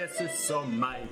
[0.00, 1.02] Jesus og meg.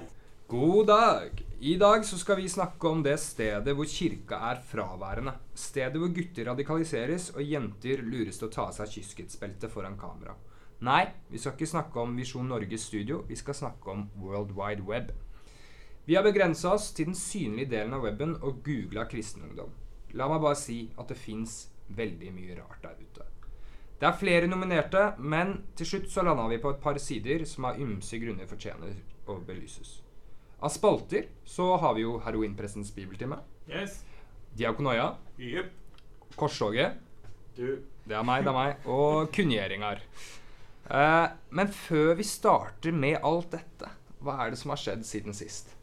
[0.49, 1.41] God dag!
[1.61, 5.35] I dag så skal vi snakke om det stedet hvor kirka er fraværende.
[5.53, 10.39] Stedet hvor gutter radikaliseres og jenter lures til å ta av seg kyskhetsbeltet foran kamera.
[10.89, 14.87] Nei, vi skal ikke snakke om Visjon Norges studio, vi skal snakke om World Wide
[14.89, 15.13] Web.
[16.09, 19.75] Vi har begrensa oss til den synlige delen av weben og googla kristenungdom.
[20.17, 21.67] La meg bare si at det fins
[21.99, 23.29] veldig mye rart der ute.
[23.99, 27.65] Det er flere nominerte, men til slutt så landa vi på et par sider som
[27.67, 28.93] av ymse grunner fortjener
[29.27, 29.97] å belyses.
[30.63, 34.05] Av spalter så har vi jo Heroinpressens bibeltime, Yes.
[34.57, 35.73] Diakonoia, Yep.
[36.37, 36.95] Korstoget,
[37.57, 37.83] Du.
[38.07, 40.01] det er meg, det er meg, og kunngjøringer.
[40.91, 43.91] Eh, men før vi starter med alt dette,
[44.23, 45.75] hva er det som har skjedd siden sist?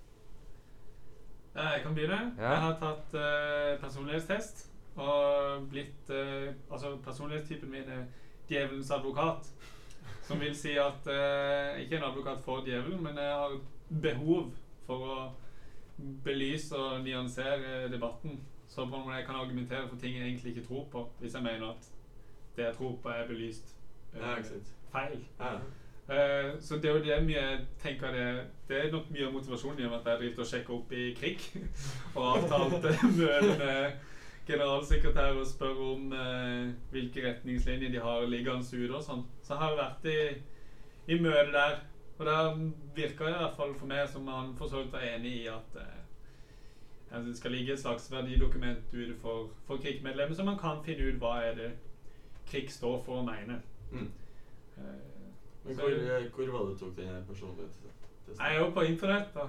[1.55, 2.21] Eh, Jeg kan begynne.
[2.39, 2.49] Ja.
[2.55, 8.05] Jeg har tatt uh, personlighetstest og blitt eh, Altså, personlighetstypen min er
[8.49, 9.52] djevelens advokat.
[10.21, 13.57] Som vil si at eh, Ikke en advokat for djevelen, men jeg har
[14.02, 14.52] behov
[14.85, 15.17] for å
[16.23, 18.39] belyse og nyansere debatten.
[18.67, 21.69] Så på jeg kan argumentere for ting jeg egentlig ikke tror på, hvis jeg mener
[21.69, 21.91] at
[22.55, 23.75] det jeg tror på, er belyst
[24.13, 24.35] eh, Ja,
[24.91, 25.25] feil.
[25.39, 25.57] Ja.
[26.05, 29.31] Uh, så det er jo det mye jeg tenker det, det er nok mye av
[29.33, 31.47] motivasjonen i at jeg driver og sjekker opp i krig.
[32.15, 33.95] og avtalte møte med
[34.47, 39.25] generalsekretær og spør om eh, hvilke retningslinjer de har liggende ute og sånn.
[39.43, 40.17] Så jeg har vært i,
[41.13, 41.79] i møte der.
[42.15, 42.52] Og der
[42.95, 45.47] virker det i hvert fall for meg som han for så vidt var enig i
[45.52, 50.83] at eh, det skal ligge et slags verdidokument ute for, for krigsmedlemmer, så man kan
[50.83, 51.71] finne ut hva er det
[52.49, 53.59] krig står for å mene.
[53.91, 54.08] Mm.
[54.77, 54.87] Eh,
[55.65, 57.27] Men hvor, eh, hvor var det du tok den personligheten?
[57.27, 57.91] personlighetstesten?
[58.39, 59.47] Jeg er jo på internett, da.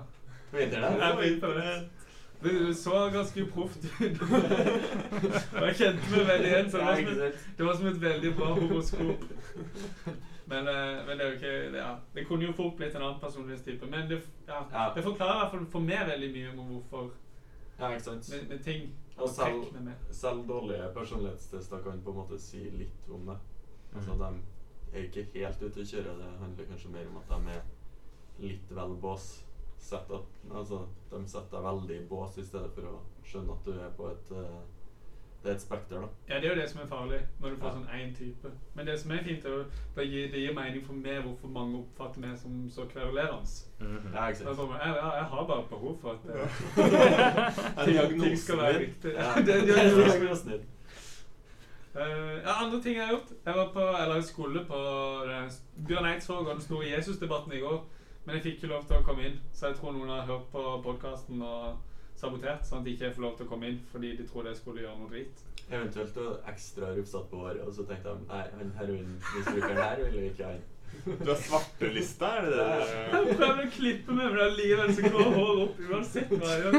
[0.50, 0.98] På internett?
[0.98, 2.05] Jeg er på internett.
[2.42, 4.00] Det så ganske proft ut.
[5.62, 6.70] Jeg kjente meg veldig igjen.
[6.70, 9.24] Så det var, som et, var som et veldig bra horoskop.
[10.46, 11.94] Men, eh, men det er jo ikke det, ja.
[12.14, 13.86] det kunne jo fort blitt en annen personlighetstype.
[13.90, 17.08] Men det, ja, det forklarer i hvert fall for meg veldig mye om hvorfor
[17.78, 18.28] Ja, ikke sant?
[18.30, 18.86] med, med ting
[19.16, 19.64] Og selv,
[20.10, 23.36] selv dårlige personlighetstester kan på en måte si litt om det.
[23.96, 24.18] Altså, mm.
[24.20, 26.14] de er ikke helt ute å kjøre.
[26.20, 27.62] Det handler kanskje mer om at de er
[28.46, 29.45] litt vel bås.
[29.78, 33.68] Sett at, altså, de setter deg veldig i bås i stedet for å skjønne at
[33.68, 34.62] du er på et uh,
[35.42, 36.08] Det er et spekter, da.
[36.28, 37.72] Ja, det er jo det som er farlig, når du får Ja.
[37.74, 38.50] sånn én type.
[38.74, 39.66] Men det som er fint, er at
[39.96, 43.46] det gir, det gir mening for meg hvorfor mange oppfatter meg som så kverulerende.
[43.80, 44.14] Mm -hmm.
[44.14, 48.78] ja, jeg, jeg, jeg, har bare behov for at eh, Er ting, ting skal være
[48.78, 49.12] riktig.
[49.12, 49.34] Ja.
[49.46, 50.60] det det, Det.
[51.96, 53.30] Eh, ja, andre ting jeg har gjort.
[53.46, 54.78] Jeg var på, eller jeg skulle på
[55.86, 57.86] Bjørn Eidsvåg og den store Jesus-debatten i går.
[58.26, 60.48] Men jeg fikk ikke lov til å komme inn, så jeg tror noen har hørt
[60.50, 61.76] på podkasten og
[62.18, 64.58] sabotert, sånn at de ikke får lov til å komme inn fordi de trodde jeg
[64.58, 65.44] skulle gjøre noe drit.
[65.66, 70.18] Eventuelt og ekstra rufsete på håret, og så tenkte de nei, han heroinmisbrukeren her vil
[70.18, 70.66] vi ikke ha inn.
[71.06, 72.66] Du har svartelista, er det det?
[73.12, 76.76] Jeg prøver å klippe meg, men allikevel så går håret opp uansett hva jeg gjør.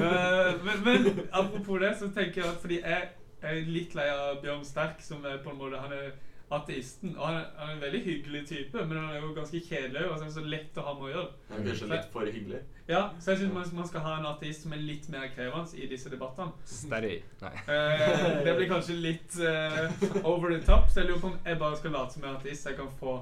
[0.00, 3.08] Eh, men, men apropos det, så tenker jeg at fordi jeg
[3.40, 6.10] er litt lei av Bjørn Sterk, som er på en måte Han er
[6.50, 7.12] ateisten.
[7.16, 10.02] Og han er, han er en veldig hyggelig type, men han er jo ganske kjedelig.
[10.10, 11.30] Og så er det så lett å ha med å gjøre.
[11.50, 12.60] Han er kanskje litt for hyggelig.
[12.90, 15.78] Ja, Så jeg syns man, man skal ha en ateist som er litt mer krevende
[15.78, 16.50] i disse debattene.
[16.66, 17.20] Sterri.
[17.44, 17.52] Nei.
[17.70, 21.60] Eh, det blir kanskje litt eh, over the top, så jeg lurer på om jeg
[21.62, 23.14] bare skal late som jeg er ateist, så jeg kan få,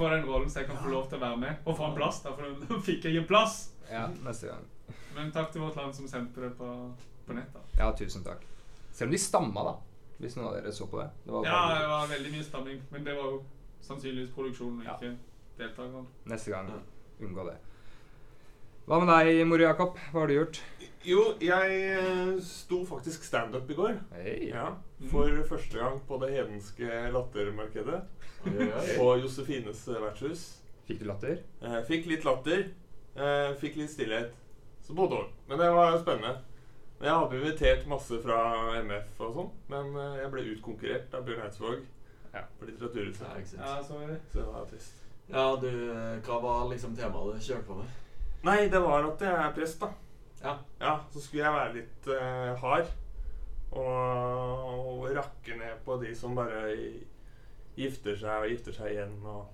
[0.00, 1.62] få den rollen, så jeg kan få lov til å være med.
[1.70, 3.60] Og få en plass, da, for nå fikk jeg en plass.
[3.92, 4.66] Ja, neste gang.
[5.14, 6.66] Men takk til Vårt Land som sendte det på,
[7.28, 7.54] på nett.
[7.54, 7.62] da.
[7.78, 8.42] Ja, tusen takk.
[8.90, 9.76] Selv om de stamma, da.
[10.20, 11.10] Hvis noen av dere så på det.
[11.26, 13.44] det var Ja, bare- det var veldig mye stamming, men det var jo
[13.82, 14.96] sannsynligvis produksjonen, og Ja.
[14.96, 15.16] ikke
[15.58, 16.06] deltakerne.
[16.26, 16.68] Neste gang.
[16.68, 17.26] Ja.
[17.26, 17.56] Unngå det.
[18.86, 19.96] Hva med deg, Mor Jakob?
[20.12, 20.60] Hva har du gjort?
[21.04, 23.96] Jo, jeg eh, sto faktisk standup i går.
[24.14, 24.48] Hey.
[24.50, 24.74] Ja,
[25.10, 28.02] For første gang på det hedenske lattermarkedet.
[28.96, 30.44] På Josefines eh, vertshus.
[30.86, 31.40] Fikk du latter?
[31.62, 32.68] Eh, fikk litt latter.
[33.16, 34.30] Eh, fikk litt stillhet.
[34.86, 35.30] Så både òg.
[35.48, 36.38] Men det var spennende.
[37.00, 38.38] Jeg hadde invitert masse fra
[38.80, 41.82] MF og sånn, men eh, jeg ble utkonkurrert av Bjørn Eidsvåg
[42.32, 42.42] Ja.
[42.58, 43.58] på Ja, Litteraturhuset.
[43.58, 44.20] Ja, så er det.
[44.32, 45.02] Så det var trist.
[45.28, 47.90] Ja, du, eh, hva var liksom temaet du kjørte på med?
[48.46, 49.90] Nei, det var at jeg er prest, da.
[50.42, 50.56] Ja.
[50.80, 52.90] Ja, så skulle jeg være litt uh, hard.
[53.72, 56.60] Og, og rakke ned på de som bare
[57.76, 59.16] gifter seg og gifter seg igjen.
[59.24, 59.52] Og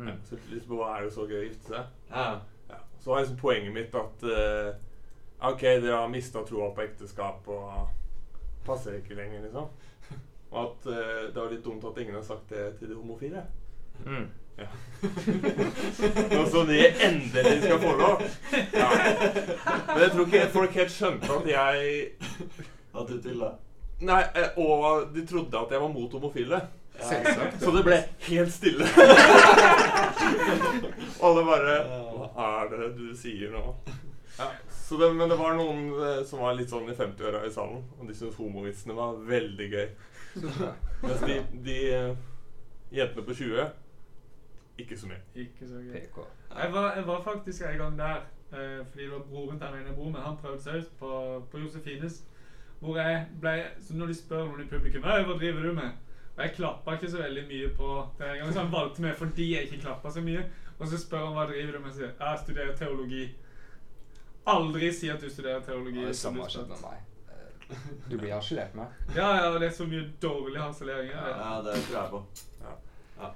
[0.00, 0.16] Mm.
[0.24, 1.88] Så jeg på hva er det så gøy å gifte seg.
[2.08, 2.40] Ja.
[2.70, 2.76] Ja.
[3.02, 4.68] Så var liksom poenget mitt at eh,
[5.42, 7.88] OK, dere har mista troa på ekteskap og
[8.66, 9.70] passer ikke lenger, liksom.
[10.50, 13.46] Og at uh, det var litt dumt at ingen har sagt det til de homofile.
[14.04, 14.26] Mm.
[16.30, 18.22] Nå som de endelig skal få lov.
[18.72, 18.88] Ja.
[19.86, 22.10] Men jeg tror ikke folk helt skjønte at jeg
[22.92, 23.54] At du tulla.
[24.04, 26.60] Nei, eh, og de trodde at jeg var mot homofile.
[27.00, 27.62] Selvsagt.
[27.62, 28.84] Så det ble helt stille.
[31.24, 31.78] Alle bare
[32.34, 33.64] Hva er det du sier nå?
[34.36, 34.50] Ja,
[34.98, 38.08] det, men det var noen eh, som var litt sånn i 50-åra i salen, og
[38.08, 39.86] de syntes homovitsene var veldig gøy.
[41.04, 42.10] Mens de, de eh,
[42.94, 43.70] jentene på 20
[44.80, 45.20] ikke så mye.
[45.34, 45.92] Ikke så gøy.
[45.92, 46.20] PK.
[46.56, 48.20] Jeg var, jeg var faktisk en gang der,
[48.52, 50.20] eh, fordi det var broren til en jeg bor med.
[50.20, 51.10] Han prøvde seg ut på,
[51.50, 52.24] på Josefines.
[52.80, 55.90] Hvor jeg ble, så Når de spør noen i publikum «Øy, hva driver du med,
[56.36, 57.88] og jeg klappa ikke så veldig mye på
[58.18, 60.44] den gangen, så han valgte meg fordi jeg ikke klappa så mye.
[60.78, 63.26] Og så spør han hva driver du med, og sier jeg studerer teologi.
[64.46, 66.00] Aldri si at du studerer teologi.
[66.00, 67.06] Det hvis du samme har har skjedd med meg.
[67.30, 67.76] Eh,
[68.08, 68.86] Du blir harselert med.
[69.16, 71.10] Ja, ja, det er så mye dårlig harselering.
[71.10, 71.62] Ja, Ja.
[71.62, 72.24] det tror jeg på.
[72.64, 73.30] Ja.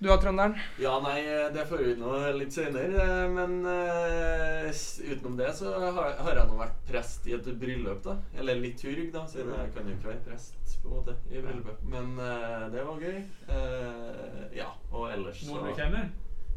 [0.00, 0.54] Du da, trønderen?
[0.78, 3.28] Ja, nei, det får vi nå litt senere.
[3.34, 4.68] Men uh,
[5.10, 8.14] utenom det så har, har jeg nå vært prest i et bryllup, da.
[8.38, 10.54] Eller liturg, da, siden jeg kan jo ikke være prest
[10.84, 11.82] på en måte i bryllupet.
[11.90, 13.18] Men uh, det var gøy.
[13.50, 16.12] Uh, ja, og ellers Noen så du kjenner?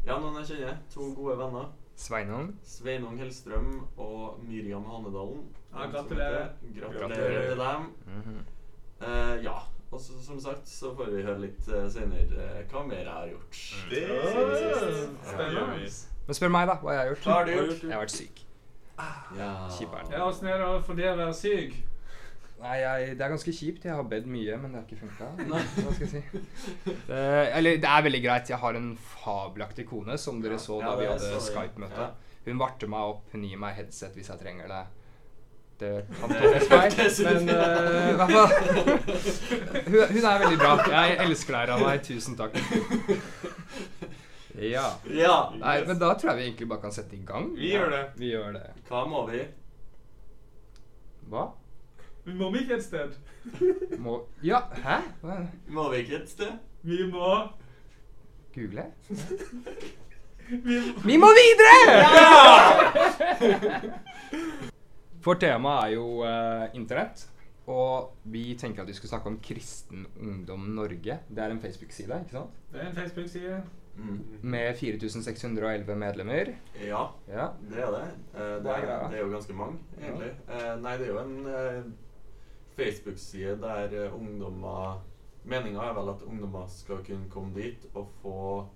[0.06, 0.78] Ja, noen jeg kjenner.
[0.94, 1.72] To gode venner.
[2.02, 2.48] Sveinung?
[2.66, 5.44] Sveinung Hellstrøm og Miriam Hanedalen.
[5.72, 6.48] Ja, gratulerer.
[6.80, 7.48] Gratulerer Gratulerer.
[7.48, 7.82] til dem.
[8.06, 8.40] Mm -hmm.
[9.06, 9.58] uh, ja.
[9.90, 13.12] Og så, som sagt så får vi høre litt uh, senere eh, hva mer jeg
[13.12, 13.50] har gjort.
[13.90, 14.02] Det
[15.22, 15.88] Spennende.
[16.26, 16.74] Men spør meg, da.
[16.74, 17.24] Hva jeg har gjort.
[17.24, 17.82] Hva har du gjort?
[17.82, 18.46] Jeg har vært syk.
[19.38, 19.68] Ja.
[19.78, 20.12] Kjiperen.
[20.12, 21.91] Ja, Åssen er det for det å være syk?
[22.62, 23.84] Nei, jeg, Det er ganske kjipt.
[23.88, 25.26] Jeg har bedt mye, men det har ikke funka.
[26.06, 26.22] Si?
[27.08, 27.20] Det,
[27.58, 28.50] eller det er veldig greit.
[28.52, 31.40] Jeg har en fabelaktig kone, som dere så da Ja, vi hadde.
[31.42, 32.08] Skype-møte.
[32.08, 32.36] Ja.
[32.46, 33.24] Hun varter meg opp.
[33.34, 34.82] Hun gir meg headset hvis jeg trenger det.
[35.82, 38.50] Det kan tolkes feil, men eh, i hvert fall
[39.88, 40.74] hun, hun er veldig bra.
[40.92, 42.04] Jeg elsker deg, Ranveig.
[42.06, 42.58] Tusen takk.
[44.62, 44.84] Ja.
[45.08, 45.36] Ja.
[45.56, 47.46] Nei, men da tror jeg vi egentlig bare kan sette i gang.
[47.56, 48.02] Vi gjør det.
[48.20, 48.66] Vi gjør det.
[48.86, 49.40] Hva må vi?
[51.32, 51.46] Hva?
[52.24, 53.16] Vi må ikke et sted.
[53.98, 55.00] Må Ja, hæ?
[55.68, 56.52] Må vi ikke et sted?
[56.82, 57.32] Vi må
[58.54, 58.84] Google?
[60.48, 61.82] Vi må Vi må videre!
[65.22, 67.28] For temaet er jo eh, internett.
[67.70, 71.18] Og vi tenker at vi skulle snakke om Kristen Ungdom Norge.
[71.30, 72.56] Det er en Facebook-side, ikke sant?
[72.72, 73.60] Det er en Facebook-side.
[73.96, 74.18] Mm.
[74.42, 76.50] Med 4611 medlemmer.
[76.82, 77.46] Ja, Ja.
[77.70, 78.04] det er det.
[78.34, 80.32] Eh, det, er det er jo ganske mange, egentlig.
[80.48, 81.82] Eh, nei, det er jo en eh,
[82.76, 85.00] Facebook-side der eh, ungdommer
[85.44, 88.66] Meninga er vel at ungdommer skal kunne komme dit og få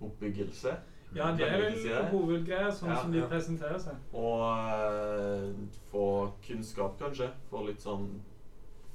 [0.00, 0.72] oppbyggelse.
[1.14, 3.28] Ja, det er vel hovedgreia, sånn Ja, som de ja.
[3.30, 4.00] presenterer seg.
[4.12, 5.54] Og uh,
[5.92, 6.08] få
[6.44, 7.30] kunnskap, kanskje.
[7.48, 8.10] Få litt sånn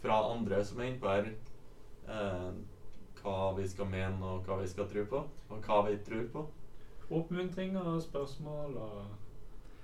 [0.04, 1.32] fra andre som er innpå her.
[2.12, 2.52] uh,
[3.24, 5.24] hva vi skal mene, og hva vi skal tro på.
[5.50, 6.46] Og hva vi tror på.
[7.14, 9.23] Oppmuntringer og spørsmål og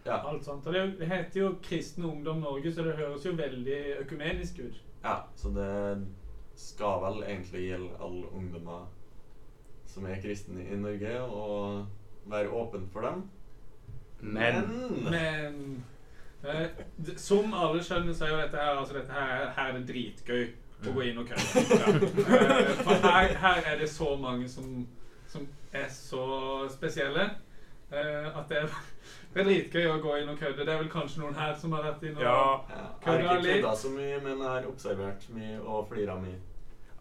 [0.09, 0.29] Ja.
[0.29, 0.67] alt sånt.
[0.67, 4.79] Og det, er heter jo Kristen Ungdom Norge, så det høres jo veldig økumenisk ut.
[5.03, 6.07] ja så det
[6.59, 8.87] skal vel egentlig gjelde alle ungdommer
[9.89, 11.85] som er kristne i Norge, og
[12.25, 13.23] være åpen for dem.
[14.19, 14.53] Men
[15.03, 15.85] Men
[16.43, 16.67] eh,
[17.17, 20.47] som alle skjønner, så er jo dette her Altså dette her, her er det dritgøy
[20.87, 21.63] å gå inn og kødde.
[21.79, 21.93] Ja.
[22.83, 24.87] For her, her er det så mange som,
[25.27, 26.23] som er så
[26.71, 27.25] spesielle
[27.91, 28.77] eh, at det er,
[29.33, 30.65] det er dritgøy å gå inn og kødde.
[30.65, 32.57] Det er vel kanskje noen her som har vært inne og Ja.
[32.57, 33.05] litt.
[33.05, 36.39] jeg har ikke kødda så mye, men jeg har observert mye og flira mye.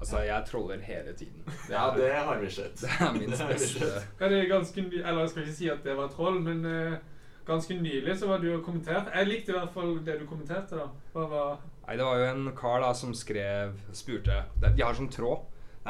[0.01, 1.43] altså, jeg troller hele tiden.
[1.47, 2.77] Det Ja, er, det har vi sett.
[2.81, 3.87] det er min beste.
[4.21, 6.65] Ja, det er ganske ny, Eller jeg skal ikke si at det var troll, men
[6.65, 6.99] uh,
[7.47, 9.11] ganske nylig så var du og kommenterte.
[9.15, 10.77] Jeg likte i hvert fall det du kommenterte.
[10.77, 10.87] da.
[11.15, 11.59] Hva var
[11.89, 15.41] Nei, det var jo en kar da som skrev Spurte De har sånn tråd.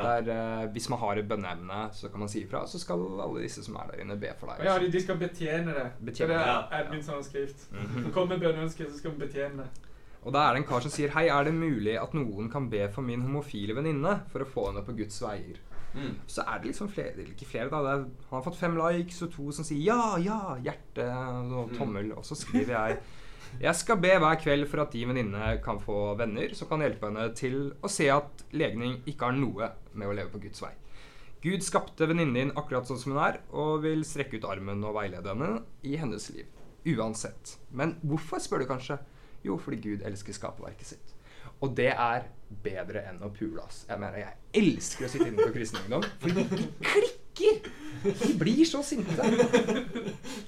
[0.02, 0.20] Ja.
[0.20, 2.66] Der uh, hvis man har et bønneevne, så kan man si ifra.
[2.66, 4.64] Så skal alle disse som er der inne, be for deg.
[4.66, 5.86] Ja, de, de skal betjene det.
[6.04, 6.62] Betjene det er ja.
[6.82, 7.84] admin som Mm.
[7.84, 8.12] Mhm.
[8.12, 9.88] Kom med bønneønske, så skal vi betjene det.
[10.24, 12.68] Og da er det en kar som sier Hei, er det mulig at noen kan
[12.70, 15.60] be for min homofile venninne for å få henne på Guds veier?
[15.94, 16.16] Mm.
[16.28, 19.22] Så er det liksom flere, ikke flere da det er, Han har fått fem likes
[19.24, 21.78] og to som sier ja, ja, hjerte og Mm.
[21.78, 22.12] tommel.
[22.12, 22.98] Og så skriver jeg
[23.58, 27.08] Jeg skal be hver kveld for at din venninne kan få venner som kan hjelpe
[27.08, 30.74] henne til å se at legning ikke har noe med å leve på Guds vei.
[31.42, 34.96] Gud skapte venninnen din akkurat sånn som hun er, og vil strekke ut armen og
[34.96, 36.48] veilede henne i hennes liv.
[36.88, 37.56] Uansett.
[37.70, 38.98] Men hvorfor, spør du kanskje?
[39.46, 41.14] Jo, fordi Gud elsker skaperverket sitt.
[41.62, 42.26] Og det er
[42.64, 43.84] bedre enn å pule, ass.
[43.88, 47.70] Jeg mener, jeg elsker å sitte inne på kristen ungdom, fordi de klikker!
[47.98, 49.24] De blir så sinte.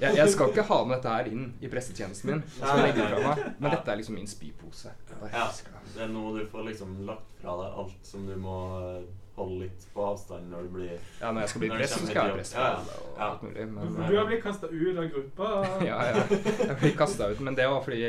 [0.00, 2.42] Jeg, jeg skal ikke ha med dette her inn i pressetjenesten min.
[2.46, 3.42] Jeg skal legge det fra meg.
[3.58, 4.92] Men dette er liksom min spypose.
[5.32, 5.48] Ja.
[5.90, 9.08] Det er noe du får liksom lagt fra deg alt som du må eh,
[9.40, 12.18] holde litt på avstand når du blir Ja, når jeg skal bli press, så skal
[12.20, 12.90] jeg ha presse jobb.
[12.90, 13.30] Ja, og ja.
[13.30, 13.66] alt mulig.
[13.74, 15.50] Men Du har blitt kasta ut av gruppa.
[15.90, 16.26] ja, ja.
[16.60, 17.42] Jeg blir kasta ut.
[17.48, 18.04] Men det var fordi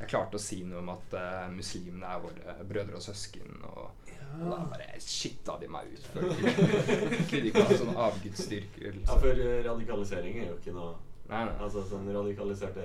[0.00, 3.54] jeg klarte å si noe om at uh, muslimene er våre brødre og søsken.
[3.70, 6.06] Og, og da bare shitta de meg ut.
[6.12, 8.88] For de kunne ikke ha sånn avgudsdyrker.
[8.90, 9.20] Ja, Liksom.
[9.22, 11.52] for eh, radikalisering er jo ikke noe Nei, nei.
[11.64, 12.82] Altså sånn radikaliserte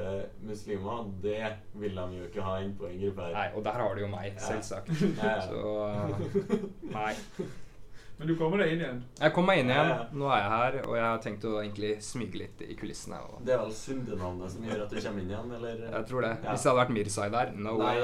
[0.47, 1.41] muslimer, det
[1.75, 3.33] vil de jo ikke ha inn på en gruppe her.
[3.35, 3.47] nei.
[3.59, 4.93] Og der har de jo meg, selvsagt.
[5.17, 5.41] Ja, ja.
[5.49, 6.61] Så uh,
[6.93, 7.11] nei.
[8.19, 8.97] Men du kommer deg inn igjen.
[9.15, 9.91] Jeg kom meg inn igjen.
[10.19, 13.15] Nå er jeg her, og jeg har tenkt å egentlig smyge litt i kulissene.
[13.23, 15.85] Og Det er vel syndenavnet som gjør at du kommer inn igjen, eller?
[15.85, 16.33] jeg tror det.
[16.43, 16.49] Ja.
[16.49, 17.99] Hvis det hadde vært Mirzai der No Nei, way.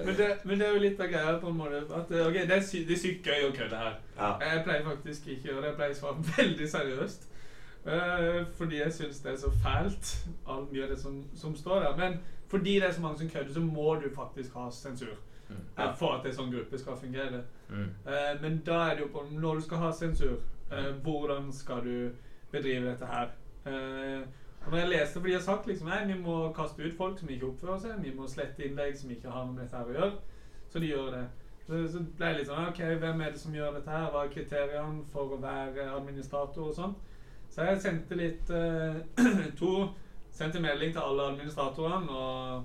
[0.04, 2.36] Men det, men det er jo litt av greia på en måte at eh, ok,
[2.48, 3.96] det er, sy det er sykt gøy å kødde her.
[4.16, 4.30] Ja.
[4.42, 5.70] Jeg pleier faktisk ikke å gjøre det.
[5.70, 7.26] Jeg pleier å svare veldig seriøst.
[7.80, 10.10] Uh, fordi jeg syns det er så fælt,
[10.44, 11.94] all mye av det som, som står der.
[12.00, 12.18] Men
[12.50, 15.14] fordi det er så mange som kødder, så må du faktisk ha sensur.
[15.50, 15.62] Mm.
[15.82, 17.42] eh, For at en sånn gruppe skal fungere.
[17.68, 17.88] Mm.
[18.06, 20.36] Eh, men da er det jo på Når du skal ha sensur,
[20.70, 22.10] eh, hvordan skal du
[22.52, 23.30] bedrive dette her?
[23.66, 24.22] Eh,
[24.66, 27.18] og når jeg leste, for de har sagt liksom Nei, vi må kaste ut folk
[27.18, 28.02] som ikke oppfører seg.
[28.04, 30.12] Vi må slette innlegg som ikke har noe med dette her å gjøre.
[30.70, 31.22] Så de gjør det.
[31.66, 34.10] Så, så ble jeg litt sånn Ok, hvem er det som gjør dette her?
[34.10, 36.94] Hva er kriteriene for å være administrator og sånn?
[37.50, 39.00] Så jeg sendte litt eh,
[39.60, 39.88] To
[40.30, 42.64] sendte melding til alle administratorene og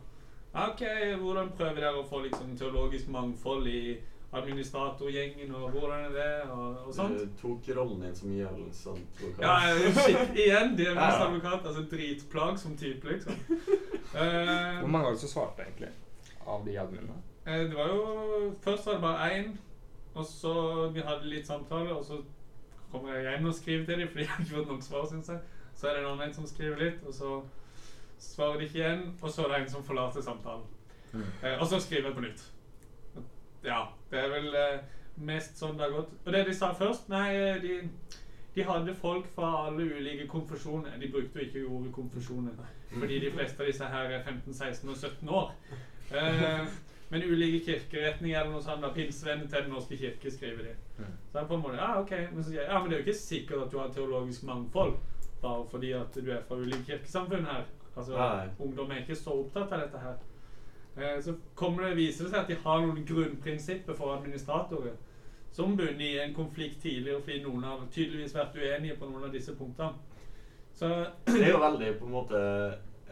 [0.56, 0.82] Ok,
[1.20, 3.98] hvordan prøver dere å få liksom teologisk mangfold i
[4.36, 7.20] administratorgjengen, og hvordan er det, og, og sånt?
[7.20, 9.42] Du tok rollen din som gjeldsadvokat.
[9.42, 9.44] advokat.
[9.44, 11.10] Ja, shit, igjen, de er ja.
[11.28, 11.68] advokat.
[11.68, 13.34] Altså dritplagsom type, liksom.
[14.16, 15.92] uh, Hvor mange var det som svarte, egentlig?
[16.48, 17.20] Av de adminene?
[17.48, 19.52] Uh, det var jo Først var det bare én,
[20.14, 20.56] og så
[20.96, 22.22] vi hadde litt samtale, og så
[22.92, 25.30] kommer jeg hjem og skriver til dem, fordi jeg har ikke fått nok svar, syns
[25.30, 25.40] jeg.
[25.76, 27.42] Så er det en annen som skriver litt, og så
[28.22, 30.68] svarer de ikke igjen, og så er det en som forlater samtalen.
[31.16, 32.44] Eh, og så skriver jeg på nytt.
[33.66, 34.80] Ja, det er vel eh,
[35.26, 36.14] mest sånn det har gått.
[36.26, 37.78] Og det de sa først Nei, eh, de,
[38.56, 40.98] de hadde folk fra alle ulike konfesjoner.
[41.02, 44.92] De brukte jo ikke ordet konfesjoner, fordi de fleste av disse her er 15, 16
[44.92, 45.56] og 17 år.
[46.12, 46.68] Eh,
[47.10, 48.82] men ulike kirkeretninger eller noe sånt.
[48.84, 50.76] da, Pinsevenner til Den norske kirke, skriver de.
[50.98, 51.12] Mm.
[51.32, 53.02] Så jeg på en måte, ja, ok, men så sier jeg, ja, men det er
[53.02, 54.96] jo ikke sikkert at du har teologisk mangfold
[55.42, 57.66] bare fordi at du er fra ulike kirkesamfunn her.
[57.96, 58.50] Altså, Nei.
[58.60, 60.16] Ungdom er ikke så opptatt av dette her.
[60.96, 64.96] Eh, så kommer det, viser det seg at de har noen grunnprinsipper for administratorer
[65.56, 69.32] som bunner i en konflikt tidligere, fordi noen har tydeligvis vært uenige på noen av
[69.32, 69.96] disse punktene.
[70.76, 70.90] Så
[71.32, 72.42] Det er jo veldig på en måte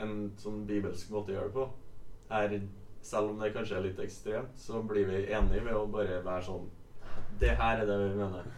[0.03, 1.67] en sånn bibelsk måte å gjøre det på.
[2.33, 2.57] Her,
[3.03, 6.43] selv om det kanskje er litt ekstremt, så blir vi enige ved å bare være
[6.49, 6.67] sånn
[7.39, 8.51] Det her er det vi mener.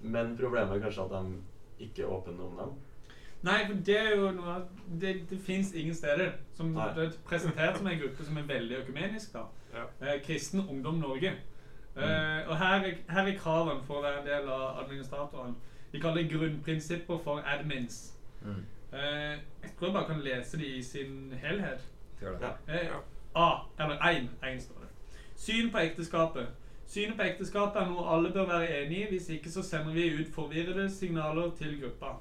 [0.00, 2.76] Men problemet er kanskje at de ikke er åpne om dem.
[3.42, 4.68] Nei, for det er jo noe av-
[5.00, 6.88] Det, det fins ingen steder som Nei.
[6.94, 9.32] det er presentert som en gruppe som er veldig økumenisk.
[9.32, 9.42] da.
[9.74, 9.84] Ja.
[10.06, 11.32] Eh, Kristen Ungdom Norge.
[11.96, 15.56] Eh, og her er, her er kravene for å være en del av administratoren.
[15.92, 18.14] Vi kaller det grunnprinsipper for admins.
[18.42, 18.64] Mm.
[18.92, 21.80] Eh, jeg tror jeg bare kan lese de i sin helhet.
[22.22, 22.52] Ja.
[22.68, 22.88] Eh,
[23.34, 24.88] A, eller 1, 1 står det.
[25.36, 26.46] Syn på ekteskapet.
[26.86, 29.08] Synet på ekteskapet er noe alle bør være enig i.
[29.10, 32.14] Hvis ikke så sender vi ut forvirrede signaler til gruppa.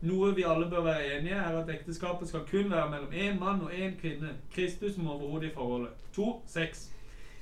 [0.00, 3.60] Noe vi alle bør være enige er at ekteskapet skal kun være mellom én mann
[3.60, 4.28] og én kvinne.
[4.54, 5.90] Kristus som overhodet i forholdet.
[6.12, 6.92] 2, 6.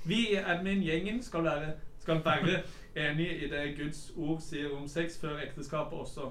[0.04, 2.62] Vi i admin-gjengen skal være, skal være
[2.96, 6.30] enige i det Guds ord sier om sex før ekteskapet også.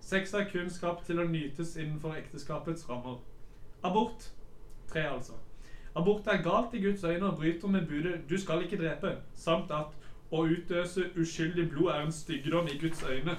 [0.00, 3.20] Sex er kun skapt til å nytes innenfor ekteskapets rammer.
[3.82, 4.32] Abort.
[4.92, 5.32] 3, altså.
[5.94, 9.70] Abort er galt i Guds øyne og bryter med budet 'du skal ikke drepe', samt
[9.70, 9.92] at
[10.30, 13.36] å utøse uskyldig blod er en styggedom i Guds øyne.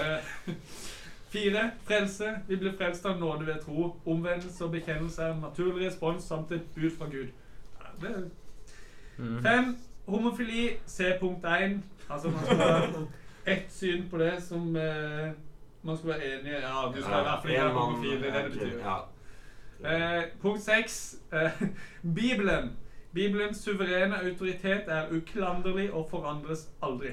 [0.00, 0.24] Eh,
[1.32, 2.24] Fire, frelse.
[2.48, 3.96] Vi blir frelst av nåde ved tro.
[4.06, 7.28] Omvendelse og bekjennelse er en naturlig respons samt et bud fra Gud.
[7.80, 8.08] Ja,
[9.18, 9.42] Mm.
[9.42, 9.76] Fem,
[10.08, 10.70] homofili.
[10.86, 11.78] Se punkt én.
[12.10, 13.06] Altså man skal ha
[13.46, 15.30] ett syn på det som eh,
[15.82, 16.54] man skal være enig i.
[16.54, 18.10] Ja, du skal ikke være flere homofile.
[18.12, 18.22] homofil.
[18.22, 18.78] Det det det betyr.
[18.78, 20.16] Ja.
[20.18, 21.16] Eh, punkt seks.
[21.32, 21.62] Eh,
[22.14, 22.76] Bibelen.
[23.14, 27.08] Bibelens suverene autoritet er uklanderlig og forandres aldri.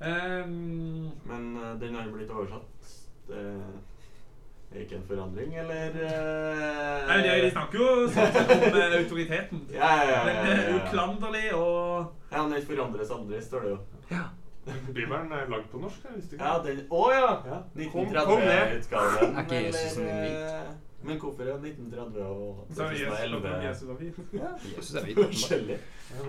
[0.00, 2.94] Ehm, Men uh, den har jo blitt oversatt.
[3.26, 9.62] Det er ikke en forandring, eller Uh, nei, de, snakker jo sånn om eh, autoriteten.
[9.72, 10.18] Ja, ja, ja.
[10.26, 13.78] Ja, ja, er uklanderlig og Ja, den forandres aldri, står det jo.
[14.10, 14.24] Ja.
[14.96, 17.28] Bibelen er lagd på norsk, jeg visste ikke Ja, den Å ja!
[17.46, 17.58] Ja.
[17.92, 19.32] Kom- kom 1930-utgaven.
[19.36, 20.82] Er ikke Jesus en hvit?
[21.06, 24.16] Men hvorfor er 1930 og Så er det Jesus, 2011 Jesus var hvit.
[24.76, 25.18] Jesus er hvit.
[25.20, 25.76] forskjellig?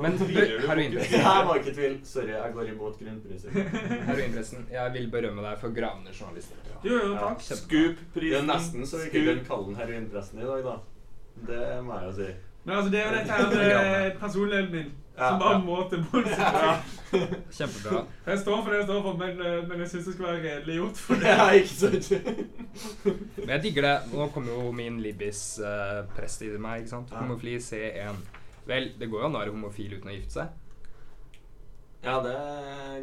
[0.04, 1.00] Men Tviler du på heroin- Gud?
[1.16, 1.96] Jeg var ikke i tvil.
[2.06, 3.58] Sorry, jeg går imot grunnprisen.
[4.12, 6.62] Heroinpressen, jeg vil berømme deg for gravende journalister.
[6.86, 7.42] Jo, jo, takk.
[7.42, 7.56] Ja.
[7.56, 8.38] Det Scoop-prisen.
[8.38, 10.76] er nesten så vi ikke kan kalle den heroinpressen i dag, da.
[11.50, 12.30] Det må jeg jo si.
[12.68, 13.44] Men altså, det er jo dette her
[13.88, 15.64] med personligheten min Ja, som bare ja.
[15.66, 16.34] må til bunns.
[16.38, 16.78] Ja.
[17.58, 18.04] Kjempebra.
[18.28, 20.44] Jeg står for det jeg står for, men, eh, men jeg syns det skal være
[20.44, 21.02] redelig gjort.
[21.08, 21.32] For det.
[21.32, 22.10] Ja, ikke sant?
[23.38, 23.96] Men jeg digger det.
[24.14, 26.84] Nå kommer jo min Libbis-prest i meg.
[26.84, 27.14] ikke sant?
[27.18, 28.24] Homofili C1.
[28.68, 30.56] Vel, det går jo an å være homofil uten å gifte seg.
[32.04, 32.34] Ja, det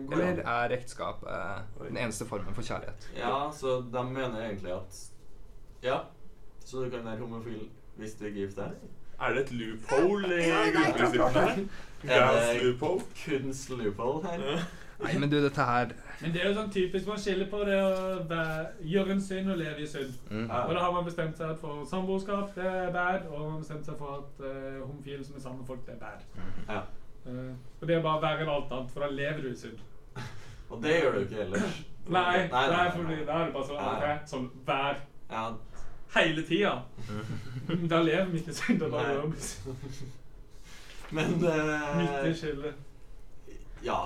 [0.06, 0.42] går Eller an.
[0.46, 3.08] er ekteskap eh, den eneste formen for kjærlighet?
[3.18, 5.00] Ja, så de mener egentlig at
[5.84, 5.98] Ja,
[6.64, 7.66] så du kan være homofil
[7.98, 8.92] hvis du ikke gifter deg?
[9.20, 11.68] Er det et loophole i grunnprinsippene
[12.08, 14.64] det kunst loophole her?
[15.02, 17.78] Nei, men du, dette her Men det er jo sånn typisk man skiller på det
[17.82, 18.18] å
[18.86, 20.14] gjøre en synd og leve i synd.
[20.30, 20.46] mm.
[20.46, 23.88] Og da har man bestemt seg for samboerskap, det er bad, og man har bestemt
[23.88, 26.24] seg for at uh, homofile som er sammen med folk, det er bad.
[26.68, 26.80] Ja.
[27.26, 29.82] Uh, og det er bare verre enn alt annet, for da lever du i synd.
[30.72, 31.76] Og det gjør du ikke ellers.
[32.08, 34.98] Nei, nei, nei, fordi da er det bare sånn, okay, ok, sånn vær
[35.30, 35.44] Ja,
[36.16, 36.72] hele tida.
[37.92, 40.14] Da lever vi ikke i synd, Og da Nei.
[41.14, 41.34] men
[41.98, 42.74] Midt i skillet.
[43.84, 43.98] Ja.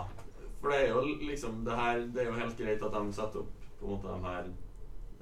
[0.61, 3.45] For det er jo liksom Det her Det er jo helt greit at de setter
[3.45, 4.49] opp på en måte de her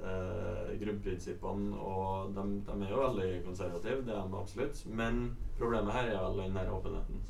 [0.00, 4.80] eh, grunnprinsippene, og de, de er jo veldig konservative, det er de absolutt.
[4.88, 5.18] Men
[5.58, 7.20] problemet her er vel den her åpenheten.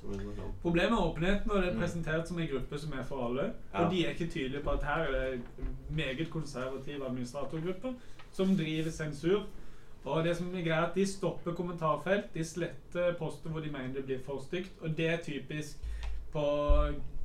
[0.62, 1.80] Problemet er åpenheten, og det er Mm.
[1.82, 3.52] presentert som en gruppe som er for alle.
[3.72, 3.84] Ja.
[3.84, 7.94] Og de er ikke tydelige på at her er det en meget konservativ administratorgruppe
[8.32, 9.46] som driver sensur.
[10.06, 13.94] Og det som er greit, at De stopper kommentarfelt, de sletter poster hvor de mener
[13.94, 14.72] det blir for stygt.
[14.80, 15.76] Og det er typisk
[16.32, 16.44] på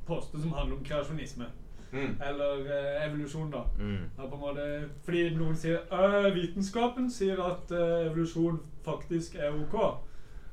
[0.06, 1.44] poster som handler om kreasjonisme.
[1.92, 2.16] Mm.
[2.28, 3.62] Eller eh, evolusjon, da.
[3.78, 3.98] Mm.
[4.18, 9.52] Ja, på en måte, fordi noen sier «Øh, vitenskapen sier at eh, evolusjon faktisk er
[9.52, 9.74] ok.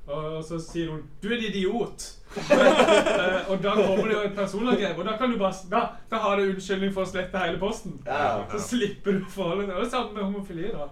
[0.09, 2.15] Og, og så sier hun 'du er en idiot'.
[2.36, 5.81] uh, og da kommer det jo et personangrep, og da kan du bare da,
[6.12, 8.01] da har du unnskyldning for å slette hele posten.
[8.05, 8.44] Ja.
[8.51, 9.68] Så slipper du forholdet.
[9.68, 10.68] Det er det samme med homofili.
[10.74, 10.89] da.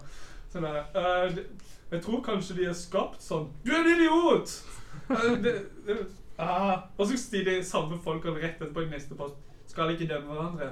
[0.53, 1.47] Sånn der, uh, det-
[1.91, 3.49] jeg tror kanskje de er skapt sånn.
[3.63, 4.63] 'Du er en idiot!'
[5.09, 5.95] Eh,
[6.39, 6.81] ah.
[6.97, 9.35] Og så sier de samme folkene rett etterpå i neste post.
[9.67, 10.69] Skal ikke dømme hverandre.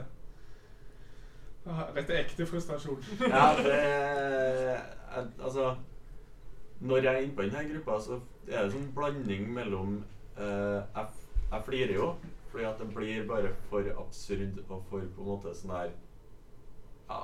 [1.66, 3.00] Ah, Dette er ekte frustrasjon.
[3.30, 4.82] Ja, det er,
[5.40, 5.76] Altså
[6.82, 10.04] Når jeg er inne på denne gruppa, så er det sånn blanding mellom
[10.38, 11.08] eh, jeg,
[11.52, 12.10] jeg flirer jo,
[12.52, 15.90] fordi at det blir bare for absurd og for på en måte sånn her
[17.10, 17.22] Ja,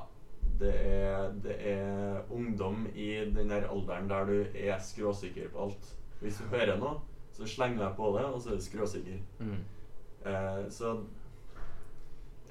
[0.62, 5.88] det er, det er ungdom i den der alderen der du er skråsikker på alt.
[6.22, 7.00] Hvis du hører noe,
[7.34, 9.24] så slenger jeg på det, og så er du skråsikker.
[9.40, 9.58] Mm.
[10.26, 10.96] Eh, så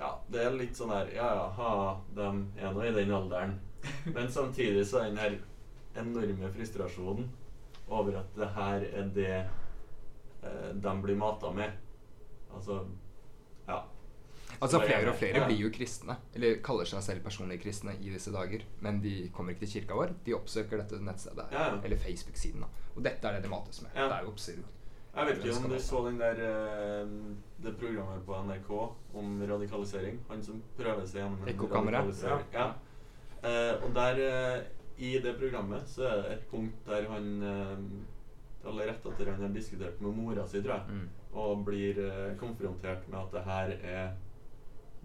[0.01, 1.73] ja, det er litt sånn her Ja, ja, ha,
[2.16, 3.59] de er nå i den alderen.
[4.11, 5.38] Men samtidig så er den her
[6.01, 7.29] enorme frustrasjonen
[7.90, 11.79] over at det her er det eh, de blir mata med.
[12.55, 12.81] Altså.
[14.61, 18.11] Altså er- Flere og flere blir jo kristne, eller kaller seg selv personlig kristne i
[18.12, 18.61] disse dager.
[18.81, 20.12] Men de kommer ikke til kirka vår.
[20.27, 22.61] De oppsøker dette nettstedet her, eller Facebook-siden.
[22.61, 22.66] da.
[22.96, 23.90] Og dette er det de mates med.
[23.94, 24.64] Det er jo oppsiden.
[25.16, 27.07] Jeg vet ikke om du så den der eh,
[27.64, 28.70] det programmet på NRK
[29.14, 30.20] om radikalisering.
[30.29, 32.53] Han som prøver seg gjennom en Ekkokammeret?
[32.53, 32.68] Ja.
[33.40, 34.62] Uh, og der uh,
[35.01, 39.40] I det programmet så er det et punkt der han uh, Eller rett etter han
[39.40, 41.09] har diskutert med mora si, tror jeg, Mm.
[41.33, 41.94] og blir
[42.37, 44.11] konfrontert med at det her er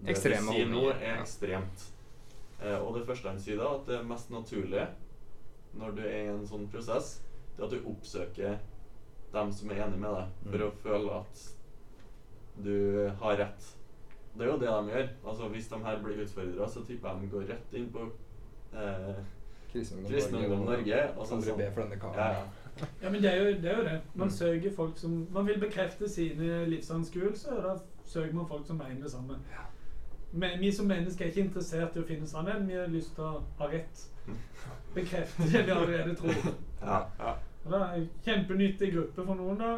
[0.04, 1.90] det vi sier nå, er ekstremt.
[2.62, 4.88] Eh, og det første han sier da, at det mest naturlige
[5.76, 7.20] når du er i en sånn prosess,
[7.56, 8.58] det er at du oppsøker
[9.32, 10.66] dem som er enig med deg, for Mm.
[10.66, 11.42] å føle at
[12.64, 13.66] du har rett.
[14.36, 15.08] Det er jo det de gjør.
[15.26, 18.06] Altså Hvis de her blir utfordra, så tipper jeg de går rett inn på
[18.74, 19.14] eh,
[19.72, 21.02] Kristen Ungdom Kristen Ungdom Norge.
[21.18, 21.72] Og sånn, sånn.
[21.74, 22.16] for denne karen.
[22.16, 22.46] ja, ja.
[23.02, 23.64] Ja, men det er jo det.
[23.72, 24.00] Er jo det.
[24.14, 24.32] Man Mm.
[24.32, 29.00] søker folk som Man vil bekrefte sine livsanskuelser, og da søker man folk som mener
[29.02, 29.38] det samme.
[30.32, 32.66] Men vi som mennesker er ikke interessert i å finne sannheten.
[32.68, 34.02] Vi har lyst til å ha rett.
[34.94, 36.34] Bekrefte det vi allerede tror.
[36.82, 36.98] ja.
[37.18, 37.34] Ja.
[37.66, 39.70] Og da er det Kjempenyttig gruppe for noen, da.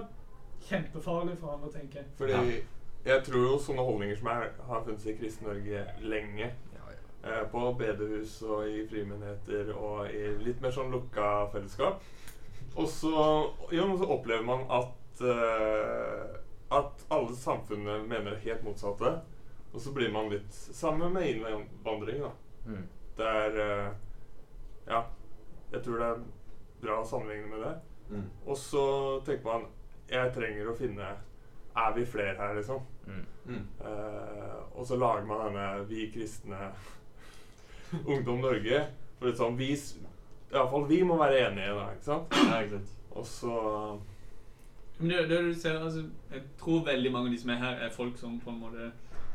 [0.68, 2.08] Kjempefarlig for andre, tenker jeg.
[2.18, 2.60] Fordi Ja.
[3.14, 7.30] jeg tror jo sånne holdninger som er, har funnes i Kristen-Norge lenge, Ja, ja.
[7.30, 12.02] eh, på bedehus og i frimenigheter og i litt mer sånn lukka fellesskap.
[12.76, 13.14] Og så,
[13.72, 16.36] jo, så opplever man at eh,
[16.70, 19.14] at alle samfunnet mener helt motsatte.
[19.78, 22.30] Og så blir man litt sammen med innvandring, da.
[22.66, 22.82] Mm.
[23.18, 23.92] Det er eh,
[24.88, 25.04] Ja.
[25.70, 26.22] Jeg tror det er
[26.82, 27.72] bra å sammenligne med det.
[28.10, 28.24] Mm.
[28.48, 28.82] Og så
[29.26, 29.66] tenker man
[30.08, 31.08] jeg trenger å finne
[31.78, 32.80] er vi flere her, liksom?
[33.06, 33.24] Mm.
[33.46, 33.66] Mm.
[33.84, 36.70] Eh, og så lager man denne Vi kristne
[38.08, 38.80] Ungdom Norge.
[39.18, 39.96] For liksom, vi s-
[40.52, 41.90] Iallfall vi må være enige, da.
[41.92, 42.38] Ikke sant?
[42.48, 42.94] Ja, ikke sant.
[43.18, 43.54] Og så
[44.98, 47.76] Men det, det du ser, altså, jeg tror veldig mange av de som er her,
[47.86, 48.88] er folk som på en måte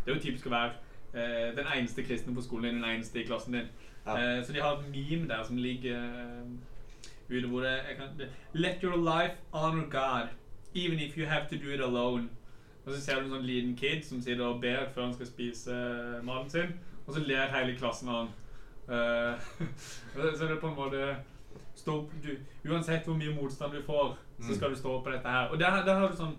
[0.05, 0.71] Det er jo typisk å være
[1.13, 3.67] eh, den eneste kristne på skolen din, den eneste i klassen din.
[4.05, 4.17] Ja.
[4.19, 6.47] Eh, så de har et meme der som ligger eh,
[7.29, 10.27] ute hvor det, er kan, det Let your life honor God,
[10.75, 12.29] even if you have to do it alone.
[12.85, 15.27] Og så ser du en sånn liten kid som sitter og ber før han skal
[15.29, 16.73] spise eh, maten sin,
[17.07, 18.33] og så ler hele klassen av han.
[18.83, 19.39] Uh,
[20.11, 21.03] så er det er på en måte
[21.87, 22.33] opp- du,
[22.67, 24.55] Uansett hvor mye motstand du får, så Mm.
[24.57, 25.47] skal du stå på dette her.
[25.47, 26.33] Og der, der har du sånn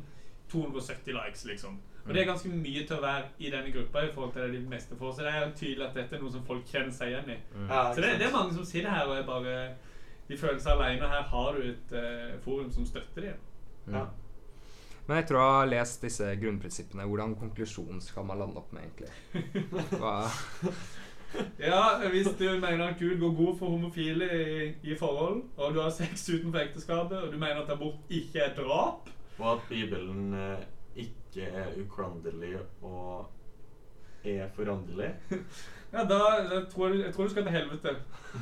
[0.53, 1.79] 270 likes, liksom.
[2.05, 4.59] Og det er ganske mye til å være i denne gruppa i forhold til det
[4.59, 5.15] de meste får.
[5.17, 7.39] Så det er tydelig at dette er noe som folk kjenner seg igjen i.
[7.55, 7.71] Mm.
[7.71, 9.55] Ja, Så det, det er mange som sitter her og er bare
[10.29, 11.09] De føler seg alene.
[11.09, 13.41] Her har du et uh, forum som støtter dem.
[13.87, 13.97] Mm.
[13.97, 14.05] Ja.
[15.07, 19.65] Men etter å ha lest disse grunnprinsippene, hvordan konklusjon skal man lande opp med, egentlig?
[20.01, 20.15] Hva?
[21.59, 25.81] Ja, hvis du mener at Gud går god for homofile i, i forhold, og du
[25.83, 30.33] har sex utenfor ekteskapet, og du mener at abort ikke er drap Og at Bibelen
[30.39, 30.63] eh,
[31.35, 33.31] ikke er uklanderlig og
[34.25, 35.15] er foranderlig.
[35.95, 37.91] Ja, da, jeg tror jeg, tror du skal til helvete.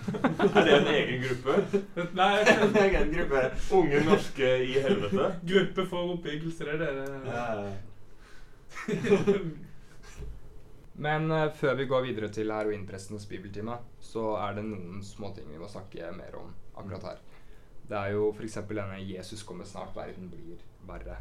[0.57, 1.81] Er det en egen gruppe?
[2.21, 3.43] Nei, En egen gruppe.
[3.77, 5.27] Unge norske i helvete?
[5.51, 6.89] gruppe for oppbyggelser, er det.
[7.27, 7.73] Ja,
[10.95, 15.61] Men uh, før vi går videre til heroinprestens bibeltime, så er det noen småting vi
[15.61, 17.21] må snakke mer om akkurat her.
[17.85, 18.63] Det er jo f.eks.
[18.71, 20.57] denne 'Jesus kommer snart, verden blir
[20.89, 21.21] verre'.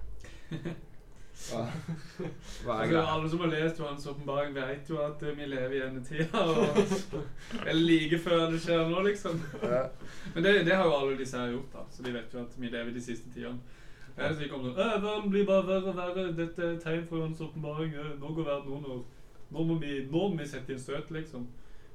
[1.42, 1.62] Hva,
[2.66, 3.04] hva er Altså, greia?
[3.16, 7.68] alle som har lest Johans åpenbaring, vet jo at eh, vi lever i denne Og
[7.68, 9.40] eller like før det skjer nå, liksom.
[10.36, 11.86] Men det, det har jo alle disse her gjort, da.
[11.92, 13.60] Så de vet jo at vi lever de siste tidene.
[14.18, 16.28] Eh, Så de kommer sånn «Øh, Verden blir bare verre og verre.
[16.38, 17.96] Dette er tegn for Johans åpenbaring.
[18.22, 19.02] Nå går verden under.
[19.52, 21.48] Nå må vi, nå må vi sette inn støt, liksom.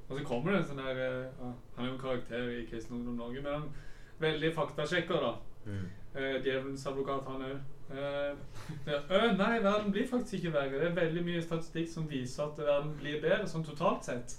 [0.07, 2.65] Og så kommer det en sånn her eh, ja, Han er jo en karakter i
[2.69, 3.65] Kristen Ungdom Norge, men han
[4.21, 5.33] veldig faktasjekker, da.
[5.67, 5.87] Mm.
[6.17, 7.57] Eh, djevelens advokat, han òg.
[8.87, 10.79] Øh, nei, verden blir faktisk ikke verre.
[10.79, 14.35] Det er veldig mye statistikk som viser at verden blir bedre, sånn totalt sett.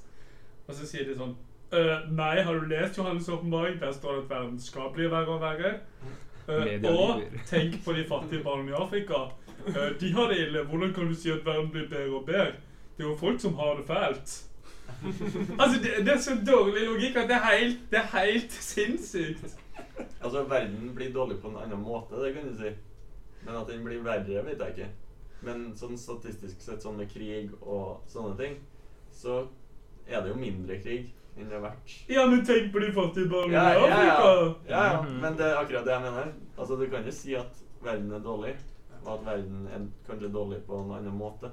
[0.68, 1.32] Og så sier de sånn
[1.72, 3.78] «Øh, Nei, har du lest Johannes' åpenbaring?
[3.80, 5.74] Der står det at verden skal bli verre og verre.
[6.48, 9.26] Uh, og tenk på de fattige barna i Afrika.
[9.68, 10.64] Uh, de har det ille.
[10.64, 12.52] Hvordan kan du si at verden blir bedre og bedre?
[12.96, 14.36] Det er jo folk som har det fælt.
[15.60, 19.58] altså, det, det er så dårlig logikk at det er helt, det er helt sinnssykt.
[20.20, 22.72] Altså, verden blir dårlig på en annen måte, det kan du si.
[23.44, 24.88] Men at den blir verre, vet jeg ikke.
[25.46, 28.56] Men sånn statistisk sett, sånn med krig og sånne ting,
[29.14, 29.44] så
[30.08, 31.92] er det jo mindre krig enn det har vært.
[32.10, 34.24] Ja, men tenk på de fattige barna Ja, i ja, ja.
[34.66, 35.02] Ja, ja.
[35.02, 35.20] Mhm.
[35.22, 36.32] Men det er akkurat det jeg mener.
[36.58, 38.56] Altså, du kan jo si at verden er dårlig,
[39.04, 41.52] og at verden er kanskje dårlig på en annen måte.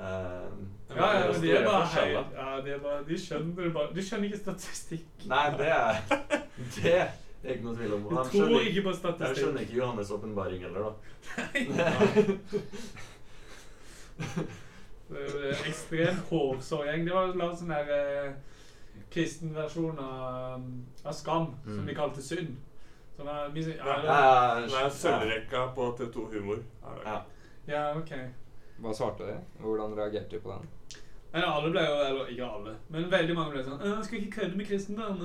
[0.00, 0.66] Ehm,
[0.96, 4.02] Ja, ja, men de er bare helt, ja, de, er bare, de skjønner bare De
[4.02, 5.26] skjønner ikke statistikk.
[5.30, 6.00] Nei, det er
[6.76, 6.96] Det
[7.48, 8.02] er ikke noe tvil om.
[8.08, 9.38] det, De skjønner, ikke på de statistikk.
[9.42, 10.92] skjønner ikke Johannes' åpenbaring heller, da.
[15.12, 17.04] Det er Ekstremt hårsorgjeng.
[17.06, 18.28] Det var en sånn der eh,
[19.12, 20.62] kristen versjon av,
[21.04, 21.86] av Skam, som Mm.
[21.88, 22.54] de kalte synd.
[23.16, 23.98] Sånn er, vi, sier- Ja.
[24.04, 26.62] ja, Det er sølvrekka på TV2 Humor.
[26.84, 27.04] er det.
[27.04, 27.18] Ja.
[27.66, 28.12] ja, ok.
[28.80, 29.36] Hva svarte de?
[29.60, 30.68] Hvordan reagerte de på den?
[31.32, 34.34] Men alle ble jo, eller ikke alle, men veldig mange ble sånn «Øh, 'Skal ikke
[34.40, 35.22] kødde med kristendom.'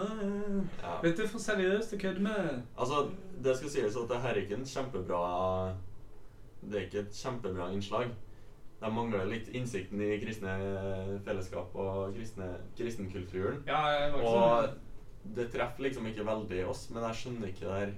[0.81, 0.93] Ja.
[1.03, 2.61] Dette er for seriøst å kødde med.
[2.77, 3.01] Altså,
[3.43, 5.75] det skal sies at det her er ikke en kjempebra
[6.63, 8.07] Det er ikke et kjempebra innslag.
[8.81, 10.55] De mangler litt innsikten i kristne
[11.25, 13.63] fellesskap og kristne, kristenkulturen.
[13.67, 15.35] Ja, jeg var ikke Og sånn.
[15.35, 17.93] det treffer liksom ikke veldig oss, men jeg skjønner ikke det her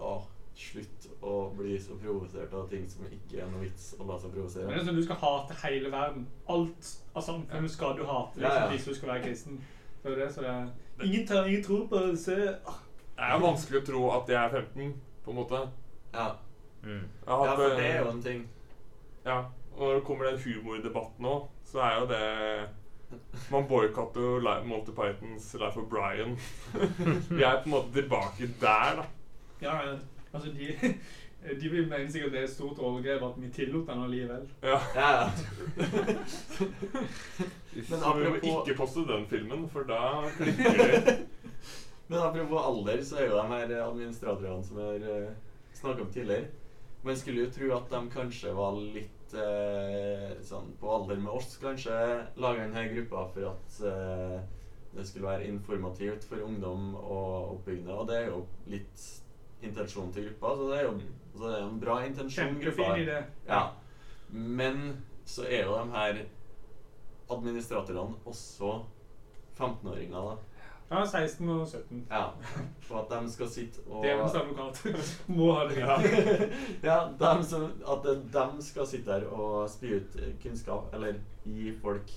[0.00, 0.22] Åh...
[0.24, 0.29] Å,
[0.60, 4.36] slutt å bli så provosert av ting som ikke er noe vits å la seg
[4.36, 6.26] Men det er sånn du skal hate hele verden.
[6.52, 8.68] Alt av samfunnet skal du hate liksom, ja.
[8.74, 9.58] hvis du skal være kristen.
[10.02, 10.70] Det det, så det er
[11.00, 12.18] Ingen, tar, ingen tror på det.
[12.20, 12.36] Se.
[12.36, 14.94] Det er vanskelig å tro at jeg er 15,
[15.24, 15.60] på en måte.
[16.12, 16.28] Ja,
[16.82, 16.92] Mm.
[17.26, 18.48] Jeg har ja for det er jo en ting.
[19.24, 19.38] Ja,
[19.76, 22.68] og når det kommer den humordebatten òg, så er jo det
[23.50, 26.38] Man boikotter jo Monty Pythons Life of Brian.
[27.36, 29.04] Vi er på en måte tilbake der, da.
[29.60, 29.96] Ja, ja.
[30.32, 30.94] Altså de,
[31.60, 34.48] de vil mene sikkert det er et stort overgrep at vi tillot den allikevel.
[34.62, 34.78] Ja.
[34.94, 35.28] Ja, ja.
[37.90, 40.00] Men apropos ikke poste den filmen, for da
[40.36, 41.16] klikker de.
[42.10, 45.28] Men apropos alder, så er jo de her administratorene som vi har uh,
[45.78, 46.48] snakka om tidligere
[47.04, 51.54] Man skulle jo tro at de kanskje var litt eh, sånn på alder med oss,
[51.62, 51.94] kanskje.
[52.36, 54.34] Laga denne gruppa for at eh,
[54.92, 57.94] det skulle være informativt for ungdom og oppbyggende.
[57.94, 59.06] Og det er jo litt
[59.62, 60.98] intensjonen til gruppa, så det er jo
[61.34, 63.24] Så det er en bra intensjon gruppa har.
[63.46, 63.62] Ja.
[64.28, 66.22] Men så er jo de her
[67.30, 68.80] administratorene også
[69.58, 70.36] 15-åringer, da.
[70.90, 72.06] Ja, 16 og 17.
[72.10, 72.24] Ja.
[72.82, 74.80] For at de skal sitte og Djevelens advokat.
[75.36, 75.98] Må ha det Ja.
[76.88, 82.10] ja, dem som, at de skal sitte der og spy ut kunnskap, eller gi folk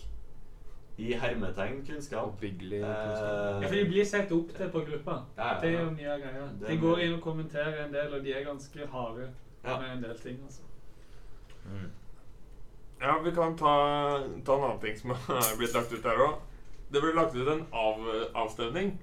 [0.98, 2.28] i hermetegn kunnskap.
[2.28, 3.62] Oppbyggelig Eh, kunnskap.
[3.64, 5.16] Ja, for de blir sett opp til på gruppa.
[5.38, 6.48] Ja, ja, Det er jo mye av greia.
[6.68, 9.30] De går inn og kommenterer en del, og de er ganske harde
[9.64, 9.80] Ja.
[9.80, 10.40] med en del ting.
[10.44, 10.62] altså.
[11.66, 11.90] Mm.
[13.02, 16.36] Ja, vi kan ta, ta en annen ting som har blitt lagt ut her òg.
[16.92, 18.04] Det ble lagt ut en av,
[18.36, 18.98] avstemning.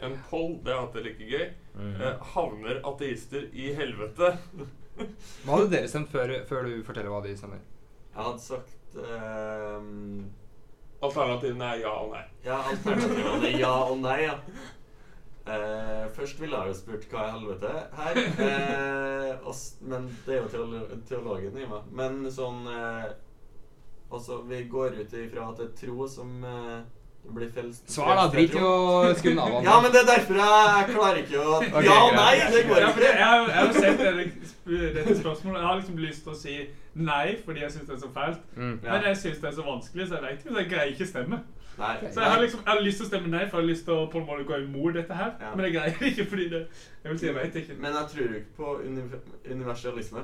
[0.00, 0.56] En poll.
[0.64, 1.50] Det har hatt det like gøy.
[1.76, 2.00] Mm.
[2.00, 4.32] Eh, havner ateister i helvete?
[5.44, 7.60] Hva hadde dere stemt før, før du forteller hva de stemmer?
[8.14, 10.30] Jeg hadde sagt ehm,
[11.04, 12.22] Alternativene er ja og nei.
[12.46, 14.38] Ja, alternativene er ja og nei, ja.
[15.44, 18.20] Eh, først ville jeg jo spurt hva i helvete her.
[18.46, 21.92] Eh, og men det er jo teolo teologen i meg.
[21.92, 23.12] Men sånn eh,
[24.14, 26.82] Altså, vi går ut ifra at det er tro som eh.
[27.86, 28.26] Svar, da!
[28.30, 29.54] Drit i å skru den av.
[29.66, 32.34] Ja, men det er derfor jeg, klarer ikke å okay, Ja og nei!
[32.52, 33.00] Det går Ja, ikke.
[33.00, 35.58] det- jeg har jeg har jo sett dette, dette spørsmålet.
[35.60, 36.56] Jeg har liksom lyst til å si
[36.94, 38.40] nei fordi jeg syns det er så fælt.
[38.56, 38.78] Mm.
[38.84, 38.92] Ja.
[38.92, 41.40] Men jeg syns det er så vanskelig, så jeg vet ikke jeg greier ikke stemme.
[41.78, 41.96] Nei.
[42.06, 43.84] Så jeg har liksom jeg har lyst til å stemme nei, for jeg har lyst
[43.88, 45.32] til å på en måte gå imot dette her.
[45.40, 45.54] Ja.
[45.56, 46.62] Men jeg greier ikke fordi det
[47.02, 47.78] Jeg vil si jeg vet ikke.
[47.80, 49.16] Men jeg tror ikke på univ
[49.50, 50.22] universalisme.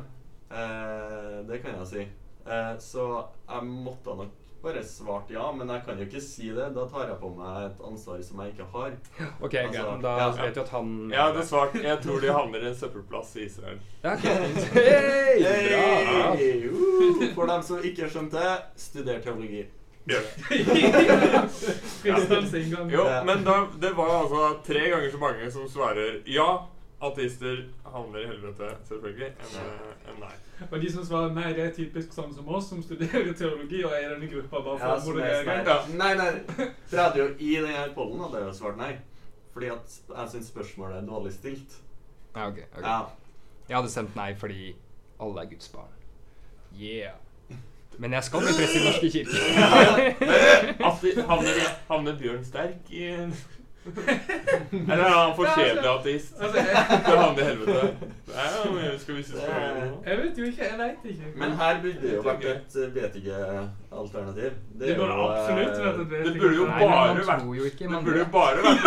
[0.50, 2.06] Eh, det kan jeg si.
[2.46, 3.08] Eh, så
[3.50, 6.68] jeg måtte nok bare svart ja, men jeg kan jo ikke si det.
[6.76, 8.94] Da tar jeg på meg et ansvar som jeg ikke har.
[9.40, 9.56] Ok.
[9.62, 10.02] Altså, greit.
[10.04, 10.28] Da ja.
[10.42, 13.34] vet du at han Ja, det er svart jeg tror de havner i en søppelplass
[13.36, 13.80] i Israel.
[14.04, 14.48] Ja, okay.
[14.76, 16.32] Hey, bra!
[16.36, 18.46] Hey, uh, for dem som ikke skjønte,
[18.76, 19.66] studer teologi.
[20.08, 20.24] Gjør
[22.04, 22.14] ja.
[22.94, 26.50] Jo, men da, det var altså tre ganger så mange som svarer ja.
[27.00, 30.32] Ateister havner i helvete, selvfølgelig, enn en enn nei.
[30.70, 33.94] Og de som svarer nei, det er typisk sånn som oss, som studerer teologi og
[33.96, 35.64] er i denne gruppa bare for Ja, å er moderere.
[35.64, 36.32] her- Nei, nei.
[36.56, 38.90] For jeg hadde jo i denne pollen hadde jeg jo svart nei.
[39.54, 41.78] Fordi at jeg syns spørsmålet er dårlig stilt.
[42.36, 42.82] Ja, ok, ok.
[42.84, 42.98] Ja.
[43.68, 44.74] Jeg hadde stemt nei fordi
[45.20, 45.96] alle er Guds barn.
[46.78, 47.14] Yeah.
[47.98, 49.40] Men jeg skal bli prest i Den norske kirke.
[50.90, 51.58] Ati, havner,
[51.88, 53.08] havner Bjørn Sterk i
[54.72, 56.38] Eller er han for kjedelig ateist?
[56.40, 56.60] Det
[57.12, 57.92] er han i helvete.
[58.30, 59.32] Nei, ja, men skal vi se
[60.06, 60.62] jeg vet jo ikke.
[60.64, 61.24] Jeg vet ikke.
[61.36, 64.52] Men her burde det jo vært et eh, vet ikke-alternativ.
[64.80, 67.84] Det burde absolutt vært et vet Det burde jo bare men vært tror jo ikke
[67.90, 68.78] Det burde jo bare vært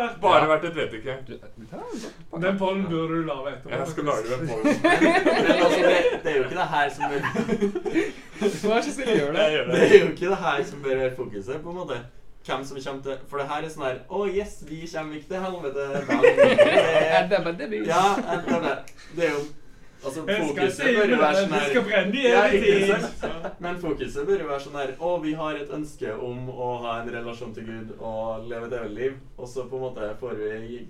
[0.00, 1.28] vet bare vært et.
[1.28, 3.70] Du- Den pollen burde du lage etterpå.
[3.76, 7.04] Jeg skal lage den på Men altså, det, det er jo ikke det her som
[7.10, 7.20] bør
[8.40, 9.08] Vær så snill.
[9.16, 9.82] Gjør Det det.
[9.96, 11.96] er jo ikke det her som bør være fokuset, på en måte.
[12.46, 15.30] Hvem som kommer til For det her er sånn her Å, yes, vi kommer ikke
[15.34, 15.86] til helvete.
[16.08, 18.82] Men det, Det er ja, det er,
[19.18, 19.46] er jo
[20.06, 21.62] Altså, fokuset bør jo være sånn her?
[23.64, 26.92] Men fokuset bør jo være sånn her Å, vi har et ønske om å ha
[27.00, 30.34] en relasjon til Gud og leve et evig liv, og så på en måte får
[30.42, 30.80] vi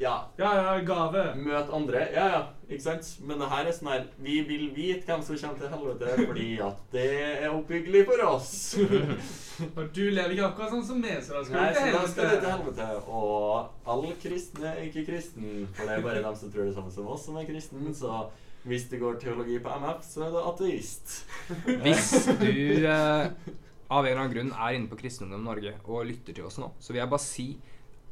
[0.00, 1.22] Ja, Ja, ja, gave.
[1.38, 2.00] Møt andre.
[2.14, 3.08] Ja, ja, ikke sant?
[3.22, 6.48] Men det her er sånn her Vi vil vite hvem som kommer til helvete, fordi
[6.66, 7.04] at det
[7.44, 8.52] er oppbyggelig for oss.
[9.78, 11.94] Og du lever ikke akkurat sånn som meg, så da skal Nei, du så til
[11.94, 12.86] da skal du til helvete.
[12.88, 13.12] helvete.
[13.20, 16.90] Og alle kristne er ikke kristen, for det er bare dem som tror det samme
[16.96, 17.86] som oss, som er kristen.
[17.94, 18.24] Så
[18.64, 21.14] hvis det går teologi på MF, så er det ateist.
[21.84, 22.06] Hvis
[22.40, 23.28] du eh,
[23.92, 26.70] av en eller annen grunn er inne på Kristendom Norge og lytter til oss nå,
[26.80, 27.46] så vil jeg bare si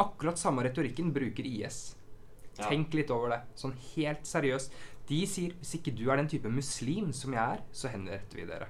[0.03, 1.81] akkurat samme retorikken bruker IS.
[2.59, 2.69] Ja.
[2.69, 3.41] Tenk litt over det.
[3.59, 4.75] Sånn helt seriøst.
[5.09, 8.47] De sier hvis ikke du er den type muslim som jeg er, så henretter vi
[8.49, 8.69] dere.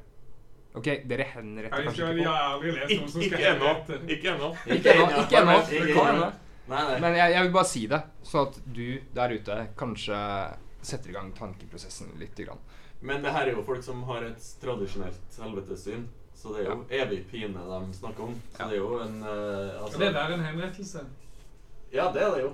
[0.73, 3.73] Ok, dere henretter kanskje ikke på Ikke, ennå.
[4.09, 4.53] Ikke ennå.
[4.73, 5.59] Ikke ennå.
[5.83, 6.31] Ikke ennå.
[6.73, 10.16] Men jeg, jeg vil bare si det, så at du der ute kanskje
[10.83, 12.38] setter i gang tankeprosessen litt.
[12.38, 12.62] Grann.
[13.03, 16.07] Men det her er jo folk som har et tradisjonelt helvetessyn.
[16.42, 18.38] Så det er jo evig pine de snakker om.
[18.57, 21.05] Så det er jo en uh, altså, det er en henrettelse.
[21.92, 22.52] Ja, det er det jo.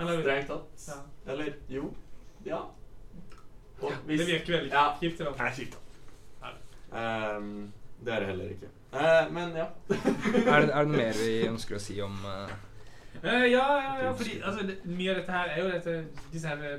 [0.00, 0.88] Eller, Strengt tatt.
[0.88, 1.32] Ja.
[1.32, 1.94] Eller jo.
[2.46, 2.60] Ja.
[3.80, 4.84] Og det hvis virker veldig Ja.
[5.00, 5.20] kjipt.
[5.38, 5.78] Nei, kjipt.
[6.94, 7.72] Ehm,
[8.04, 8.68] Det er det heller ikke.
[8.92, 9.64] Uh, men ja.
[10.54, 12.48] Er det, er det noe mer vi ønsker å si om uh,
[13.24, 15.96] uh, ja, ja, ja, fordi altså, det, mye av dette her er jo dette
[16.32, 16.78] disse her,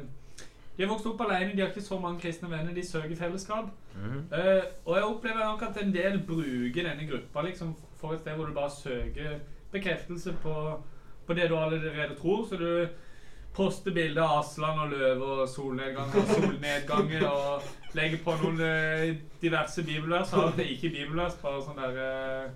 [0.77, 3.69] De har vokst opp alene, de har ikke så mange kristne venner, de søker fellesskap.
[3.99, 8.37] Eh, og jeg opplever nok at en del bruker denne gruppa liksom, for et sted
[8.39, 9.39] hvor du bare søker
[9.73, 10.53] bekreftelse på,
[11.29, 12.43] på det du allerede tror.
[12.49, 12.71] Så du
[13.55, 19.15] poster bilder av Aslan og løve og solnedganger og solnedganger og legger på noen eh,
[19.41, 20.33] diverse bibelvers.
[20.37, 22.49] Alt er ikke bibelvers, bare sånn der eh,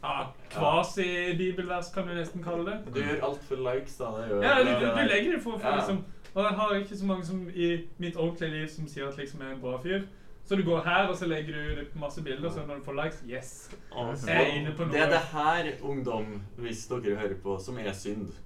[0.00, 0.14] ja,
[0.54, 2.78] Kvasi-bibelvers, kan du nesten kalle det.
[2.94, 4.12] Du gjør alt for likes, da.
[4.16, 5.76] Det gjør Ja, du, du, du legger det for, for Ja.
[5.82, 6.04] liksom
[6.34, 9.40] Og jeg har ikke så mange som i mitt ordentlige liv som sier at liksom
[9.42, 10.04] jeg er en bra fyr.
[10.50, 12.96] Så du går her, og så legger du ut masse bilder, så når du får
[12.98, 13.50] likes Yes.
[13.94, 14.90] Altså, Jeg er inne på noe.
[14.92, 18.32] det er det her, ungdom, hvis dere hører på, som er synd.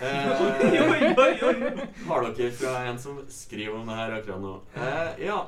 [0.00, 0.06] Eh,
[2.06, 4.52] har dere fra en som skriver om det her akkurat nå?
[4.78, 5.40] Eh, ja.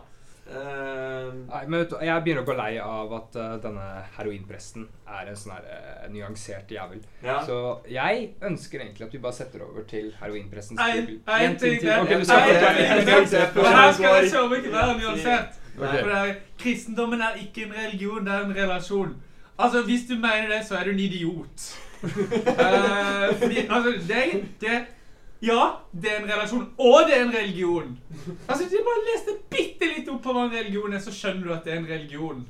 [0.53, 3.87] Eh, Nei, men vet du, Jeg begynner å gå lei av at uh, denne
[4.19, 7.01] heroinpresten er en sånn her eh, nyansert jævel.
[7.25, 7.38] ja.
[7.47, 11.88] Så jeg ønsker egentlig at vi bare setter over til heroinprestens nei, En ting til.
[11.88, 12.61] det- Ok, du skal det-
[13.65, 15.59] her skal jeg søren ikke være nyansert.
[15.79, 19.15] Det er, kristendommen er ikke en religion, det er en relasjon.
[19.59, 21.79] Altså, Hvis du mener det, så er du en idiot.
[22.03, 24.79] Eh, fordi, altså, det, det
[25.43, 27.99] Ja, det er en relasjon, og det er en religion.
[28.47, 31.49] Altså, Hvis du bare leste bitte litt opp på hva en religion er, så skjønner
[31.49, 32.45] du at det er en religion.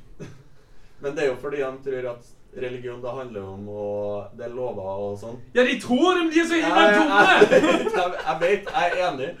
[1.01, 4.53] Men det er jo fordi han tror at religion da handler om og Det er
[4.53, 5.39] lover og sånn.
[5.55, 7.23] Ja, de tror det, men de er så himla dumme!
[7.33, 9.31] jeg, jeg, jeg vet, jeg er enig.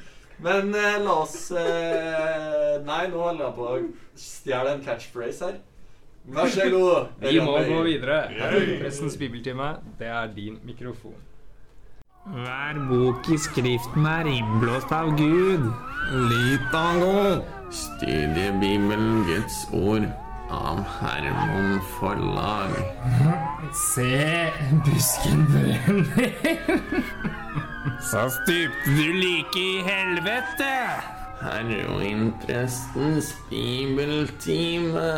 [0.43, 3.77] Men eh, la oss eh, Nei, nå holder jeg på å
[4.19, 5.61] stjele en catchphrase her.
[6.33, 7.13] Vær så god.
[7.21, 8.17] Vi må gå gå her videre.
[8.81, 11.15] Prestens bibeltime, det er din mikrofon.
[12.23, 15.65] Hver bok i Skriften er innblåst av Gud.
[16.29, 17.41] Litago.
[17.67, 20.05] Studiebibelen Guds ord
[20.47, 22.71] av Hermon Forlag.
[23.75, 24.47] Se,
[24.85, 26.79] busken brenner.
[28.11, 30.71] Så stupte du like i helvete.
[31.43, 35.11] Heroinprestens bibeltime.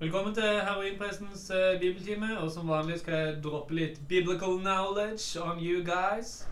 [0.00, 2.38] Velkommen til Heroinprestens uh, bibeltime.
[2.38, 6.48] Og som vanlig skal jeg droppe litt biblical knowledge on you guys.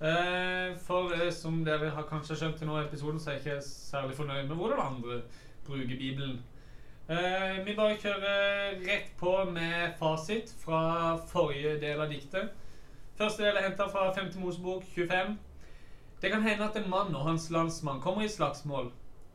[0.00, 3.44] Uh, for uh, som dere har kanskje skjønt til nå i episoden, så er jeg
[3.44, 5.20] ikke særlig fornøyd med hvordan andre
[5.66, 6.40] bruker Bibelen.
[7.08, 10.82] Eh, vi bare kjører rett på med fasit fra
[11.30, 12.50] forrige del av diktet.
[13.18, 14.32] Første del er henta fra 5.
[14.42, 15.38] Mosebok 25.
[16.22, 18.90] Det kan hende at en mann og hans landsmann kommer i slagsmål.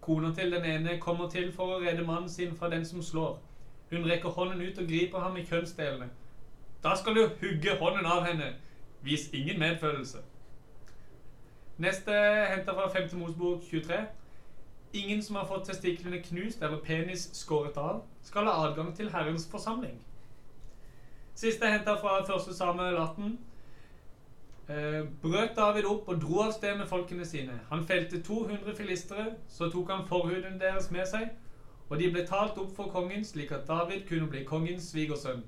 [0.07, 3.33] Kona til den ene kommer til for å redde mannen sin fra den som slår.
[3.91, 6.07] Hun rekker hånden ut og griper ham i kjønnsdelene.
[6.83, 8.53] Da skal du hugge hånden av henne.
[9.03, 10.21] Vis ingen medfølelse.
[11.77, 12.15] Neste
[12.53, 13.17] henter fra 5.
[13.19, 13.99] Mosbok 23.
[14.93, 19.49] Ingen som har fått testiklene knust eller penis skåret av, skal ha adgang til Herrens
[19.51, 19.99] forsamling.
[21.35, 22.55] Siste henter fra 1.
[22.55, 23.37] Samuel 18.
[24.69, 27.53] Eh, brøt David opp og dro av sted med folkene sine.
[27.69, 31.29] Han felte 200 filistere, så tok han forhuden deres med seg,
[31.89, 35.45] og de ble talt opp for kongen, slik at David kunne bli kongens svigersønn.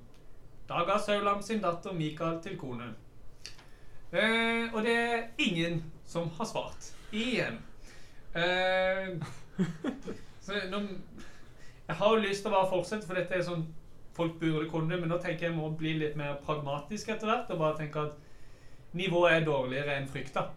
[0.70, 2.94] Da ga Saulam sin datter Mikael til kone.
[4.14, 6.94] Eh, og det er ingen som har svart.
[7.12, 7.60] Igjen.
[8.36, 9.20] Eh,
[10.72, 10.80] nå,
[11.88, 13.68] jeg har jo lyst til å bare fortsette, for dette er sånn
[14.16, 17.60] folk burde kunne men nå tenker jeg må bli litt mer pragmatisk etter hvert, og
[17.60, 18.29] bare tenke at
[18.98, 20.50] nivået er dårligere enn frykta.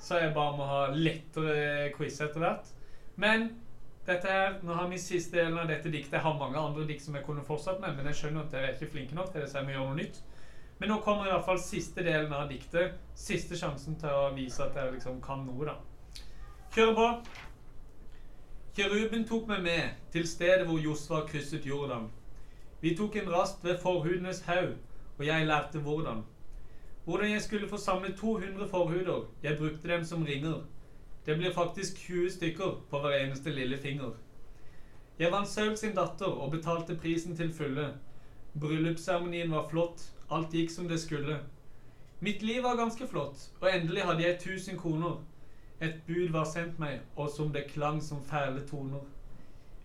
[0.00, 2.70] Så jeg bare må ha lettere quiz etter hvert.
[3.20, 3.50] Men
[4.06, 6.16] dette her, nå har vi siste delen av dette diktet.
[6.16, 8.70] Jeg har mange andre dikt som jeg kunne fortsatt med, men jeg skjønner at dere
[8.70, 10.22] er ikke flinke nok til det, så jeg må gjøre noe nytt.
[10.80, 12.96] Men nå kommer i hvert fall siste delen av diktet.
[13.14, 15.76] Siste sjansen til å vise at jeg liksom kan noe, da.
[16.72, 17.08] Kjører på.
[18.78, 22.08] Kjeruben tok meg med til stedet hvor Josva krysset Jordan.
[22.80, 24.78] Vi tok en rast ved forhudenes haug,
[25.18, 26.24] og jeg lærte hvordan.
[27.10, 29.30] Hvordan jeg skulle få samlet 200 forhuder.
[29.42, 30.60] Jeg brukte dem som ringer.
[31.26, 34.10] Det blir faktisk 20 stykker på hver eneste lille finger.
[35.18, 37.88] Jeg vant Saul sin datter og betalte prisen til fulle.
[38.60, 41.40] Bryllupsseremonien var flott, alt gikk som det skulle.
[42.20, 45.18] Mitt liv var ganske flott, og endelig hadde jeg 1000 kroner.
[45.80, 49.02] Et bud var sendt meg, og som det klang som fæle toner.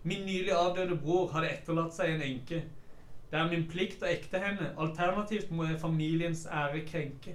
[0.02, 2.62] Min nylig avdøde bror hadde etterlatt seg en enke.
[3.30, 7.34] Det er min plikt å ekte henne, alternativt må jeg familiens ære krenke.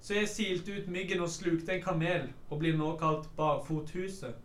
[0.00, 4.36] Så jeg silte ut myggen og slukte en kamel, og blir nå kalt Barfothuset.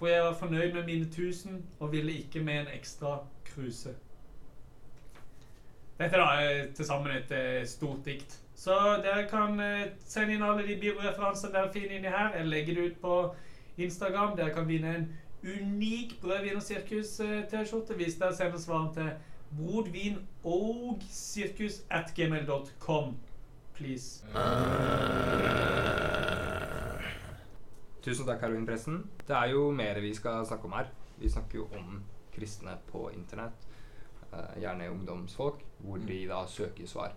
[0.00, 3.92] For jeg var fornøyd med mine tusen, og ville ikke med en ekstra kruse.
[6.00, 8.38] Dette da er til sammen et eh, stort dikt.
[8.56, 8.72] Så
[9.04, 12.32] dere kan eh, sende inn alle de bioreferansene dere finner inni her.
[12.38, 13.16] Jeg legger det ut på
[13.76, 14.36] Instagram.
[14.36, 15.10] Dere kan vinne en
[15.44, 19.12] unik Brødvin og sirkus-T-skjorte hvis dere sender svaren til
[19.58, 23.16] brodvin og sirkus at gmail.com.
[23.74, 24.24] Please.
[28.02, 29.02] Tusen takk, heroinpresten.
[29.28, 30.86] Det er jo mer vi skal snakke om her.
[31.20, 31.98] Vi snakker jo om
[32.34, 33.66] kristne på internett.
[34.32, 37.12] eh, gjerne ungdomsfolk, hvor de da søker svar.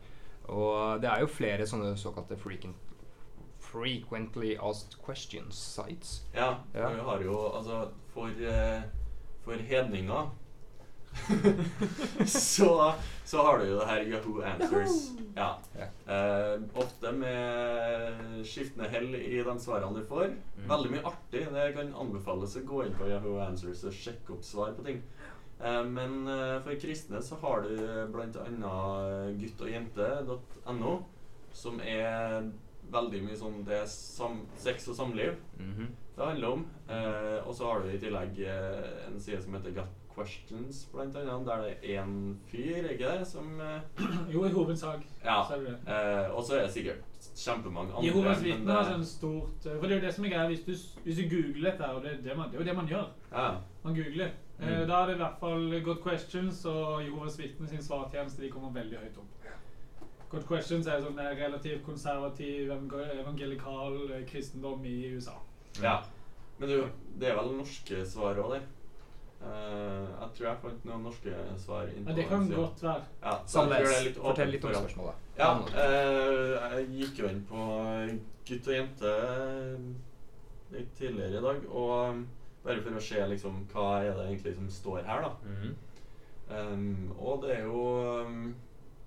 [0.50, 2.74] Og det er jo flere sånne såkalte freaking
[3.62, 6.24] frequently asked questions sites.
[6.34, 6.90] Ja, Ja.
[6.90, 8.82] vi har jo altså For, eh,
[9.44, 10.36] for hedninger
[12.26, 12.94] så,
[13.26, 14.96] så har du jo det her Yahoo Answers.
[15.36, 15.50] Ja.
[15.78, 15.88] Ja.
[16.14, 20.34] Eh, ofte med skiftende hell i de svarene du får.
[20.58, 20.66] Mm.
[20.70, 21.46] Veldig mye artig.
[21.54, 25.02] Det kan anbefales å gå inn på Yahoo Answers og sjekke opp svar på ting.
[25.64, 27.74] Eh, men eh, for kristne så har du
[28.14, 28.86] bl.a.
[29.40, 30.94] gutt og jente.no,
[31.54, 32.52] som er
[32.94, 35.86] veldig mye sånn Det er sam sex og samliv Mhm.
[36.18, 36.66] det handler om.
[36.90, 41.16] Eh, og så har du i tillegg eh, en side som heter Got Questions, blant
[41.16, 43.82] annet, der det er én fyr, ikke det, som eh,
[44.34, 45.02] Jo, i hovedsak.
[45.24, 45.40] Ja.
[45.54, 47.02] Eh, og så er det sikkert
[47.36, 48.06] kjempemange andre.
[48.08, 50.48] Jehovas vitner er det- sånn stort eh, For det er jo det som er greia.
[50.48, 52.76] Hvis du, hvis du googler dette, og det, er det, man, det er jo det
[52.76, 53.52] man gjør ja.
[53.84, 54.26] Man googler.
[54.30, 54.88] Eh, Mm.
[54.88, 58.42] Da er det i hvert fall Good Questions og Jehovas vitner sin svartjeneste.
[58.46, 59.48] De kommer veldig høyt opp.
[60.30, 65.34] Good Questions er sånn eh, relativt konservativ, evangelikal eh, kristendom i USA.
[65.82, 66.04] ja.
[66.60, 66.84] Men du,
[67.20, 68.62] det er vel norske svar òg, der?
[69.44, 72.62] Eh, jeg tror jeg fant noen norske svar Men det kan siden.
[72.62, 73.04] godt være.
[73.24, 73.34] Ja,
[74.06, 75.16] litt Fortell litt om spørsmålet.
[75.38, 75.50] Ja,
[75.84, 77.66] eh, jeg gikk jo inn på
[78.48, 79.88] gutt og jente eh,
[80.74, 82.28] litt tidligere i dag, og um,
[82.64, 85.34] bare for å se liksom hva er det egentlig som står her, da.
[85.50, 85.74] Mhm.
[86.54, 87.84] Um, og det er jo
[88.28, 88.54] um,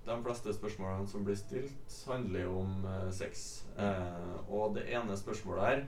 [0.07, 3.65] De fleste spørsmålene som blir stilt, handler jo om uh, sex.
[3.77, 5.83] Uh, og det ene spørsmålet her,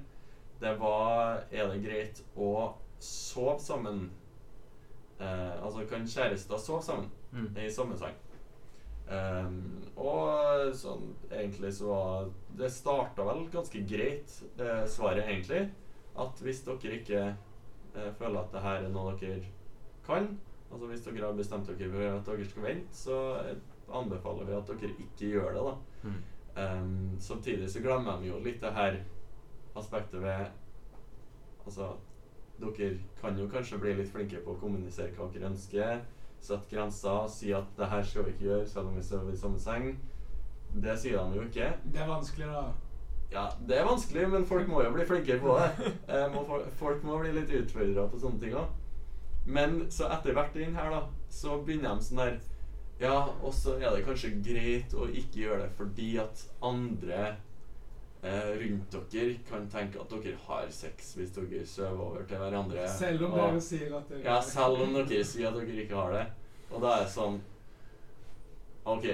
[0.59, 4.09] det var Er det greit å sove sammen?
[5.19, 7.49] Eh, altså, kan kjærester sove sammen Mm.
[7.57, 8.15] i samme seng?
[9.09, 15.69] Um, og sånn egentlig så var Det starta vel ganske greit, eh, svaret egentlig.
[16.17, 17.21] At hvis dere ikke
[17.95, 19.41] eh, føler at det her er noe dere
[20.05, 20.39] kan,
[20.71, 23.17] altså hvis dere har bestemt dere for at dere skal vente, så
[23.91, 25.75] anbefaler vi at dere ikke gjør det, da.
[26.03, 26.23] Mm.
[26.59, 28.99] Um, samtidig så glemmer de jo litt det her
[29.75, 30.45] aspektet ved
[31.65, 31.91] Altså,
[32.59, 36.01] dere kan jo kanskje bli litt flinkere på å kommunisere hva dere ønsker.
[36.39, 39.37] Sette grenser, si at 'det her skal vi ikke gjøre', selv om vi sover i
[39.37, 39.99] samme seng.
[40.75, 41.73] Det sier de jo ikke.
[41.93, 42.67] Det er vanskelig, da.
[43.31, 45.93] Ja, det er vanskelig, men folk må jo bli flinkere på det.
[46.13, 48.69] Eh, må, folk må bli litt utfordra på sånne ting òg.
[49.45, 52.39] Men så etter hvert inn her, da, så begynner de sånn der
[52.99, 57.37] Ja, og så er det kanskje greit å ikke gjøre det fordi at andre
[58.23, 62.87] eh, rundt dere kan tenke at dere har sex hvis dere sover over til hverandre.
[62.97, 65.95] Selv om og- dere sier at dere ja, selv om dere sier at dere ikke
[65.95, 66.25] har det.
[66.71, 67.39] Og da er det sånn
[68.89, 69.05] OK,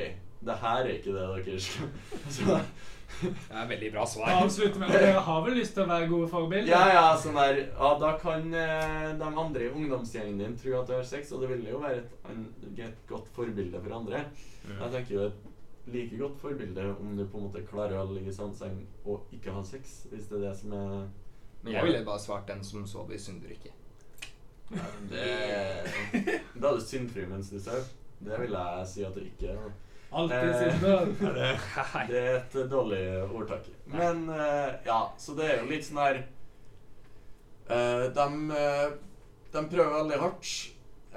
[0.45, 1.89] det her er ikke det dere skal
[2.35, 2.59] Så
[3.21, 4.31] Det er veldig bra svar.
[4.41, 6.71] Avslutte med dere har vel lyst til å være gode forbilder?
[6.73, 10.89] Ja, ja, sånn der Ja, da kan eh, de andre i ungdomsgjengen din tro at
[10.89, 12.15] du har sex, og det vil jo være et,
[12.89, 14.25] et godt forbilde for andre.
[14.67, 15.27] Jeg tenker jo
[15.87, 19.33] like godt forbilde om du på en måte klarer å ligge i sandseng seng og
[19.35, 21.07] ikke ha sex, hvis det er det som er
[21.63, 23.73] Men jeg ville bare svart den som sover, synder ikke.
[24.71, 25.25] ja, det,
[26.61, 27.85] Da er du syndfri mens du sover.
[28.19, 29.73] Det vil jeg si at du ikke er.
[30.15, 31.05] Alltid Eh, synder.
[32.07, 33.67] Det er et dårlig ordtak.
[33.85, 36.21] Men eh, ja, så det er jo litt sånn her
[37.69, 38.95] eh, de, eh,
[39.53, 40.53] de prøver veldig hardt,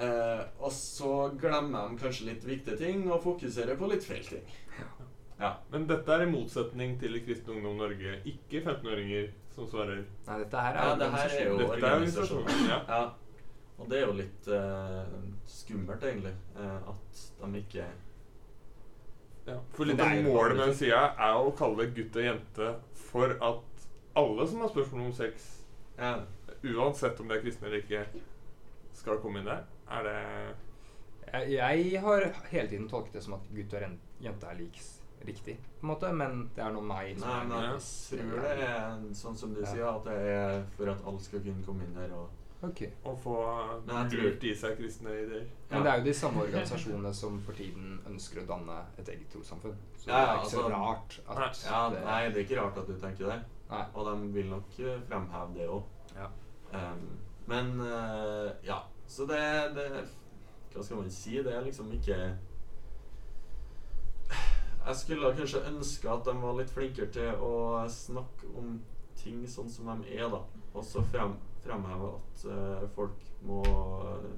[0.04, 4.56] eh, og så glemmer de kanskje litt viktige ting og fokuserer på litt feil ting.
[5.38, 5.52] Ja.
[5.70, 8.16] Men dette er i motsetning til Kristen Ungdom Norge.
[8.26, 10.02] Ikke 15-åringer som svarer.
[10.26, 12.68] Nei, dette her er Ja, det her er jo er organisasjonen.
[12.68, 12.80] Ja.
[12.88, 13.02] ja.
[13.78, 15.14] Og det er jo litt eh,
[15.46, 17.86] skummelt, egentlig, eh, at de ikke
[19.48, 19.54] Ja.
[19.72, 22.72] For litt det av målet med den sida er å kalle gutt og jente
[23.08, 23.86] for at
[24.18, 25.46] alle som har spørsmål om sex,
[25.96, 26.18] ja.
[26.66, 28.02] uansett om det er kristne eller ikke,
[28.98, 29.62] skal komme inn der.
[29.90, 30.18] Er det
[31.32, 34.94] Jeg, jeg har hele tiden tolket det som at gutt og jente er liks
[35.26, 38.44] riktig, på en måte, men det er noe meg som Nei, er men jeg tror
[38.44, 39.66] det er sånn som du Ja.
[39.66, 42.28] sier, at det er for at alle skal kunne komme inn der og
[42.60, 42.88] Okay.
[43.06, 43.34] Og få
[43.86, 45.44] lurt i seg kristne ideer?
[45.70, 49.28] Men det er jo de samme organisasjonene som for tiden ønsker å danne et eget
[49.30, 49.76] trossamfunn.
[49.96, 52.62] Så Ja, det er ikke så altså- rart at Ja, det nei, det er ikke
[52.62, 53.44] rart at du tenker det.
[53.70, 53.84] Nei.
[53.94, 55.82] Og de vil nok fremheve det òg.
[56.16, 56.28] Ja.
[57.46, 58.82] men uh, ja.
[59.08, 59.40] Så det,
[59.76, 59.86] det
[60.74, 61.38] Hva skal man si?
[61.42, 62.18] Det er liksom ikke
[64.88, 68.78] Jeg skulle kanskje ønske at de var litt flinkere til å snakke om
[69.18, 70.44] ting sånn som de er, da.
[70.72, 71.34] Og så frem,
[71.64, 74.30] fremheve at uh, folk må eh,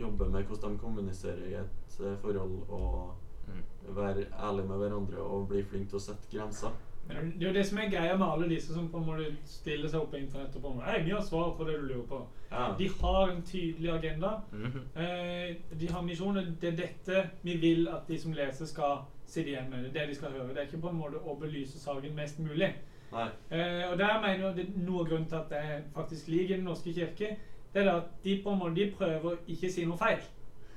[0.00, 3.14] jobbe med hvordan de kommuniserer i et eh, forhold, og
[3.46, 3.94] Mm.
[3.94, 6.72] være ærlig med hverandre og bli flink til å sette grenser.
[7.08, 9.26] Men det er jo det som er greia med alle disse som på en måte
[9.46, 11.76] stiller seg opp på internett og på en måte, Hei, vi har svar på det
[11.80, 12.18] du lurer på.
[12.50, 12.64] Ja.
[12.78, 14.32] De har en tydelig agenda.
[14.52, 14.80] Mhm.
[14.96, 16.52] Eh, de har misjoner.
[16.60, 19.84] Det er dette vi vil at de som leser, skal sitte igjen med.
[19.84, 20.48] Det er det de skal høre.
[20.48, 22.72] Det er ikke på en måte å belyse saken mest mulig.
[23.12, 23.28] Nei.
[23.50, 26.56] Eh, og der mener jeg det er noe av grunnen til at jeg faktisk liker
[26.56, 27.36] Den norske kirke.
[27.74, 30.18] Det er at de på en måte de prøver ikke å si noe feil.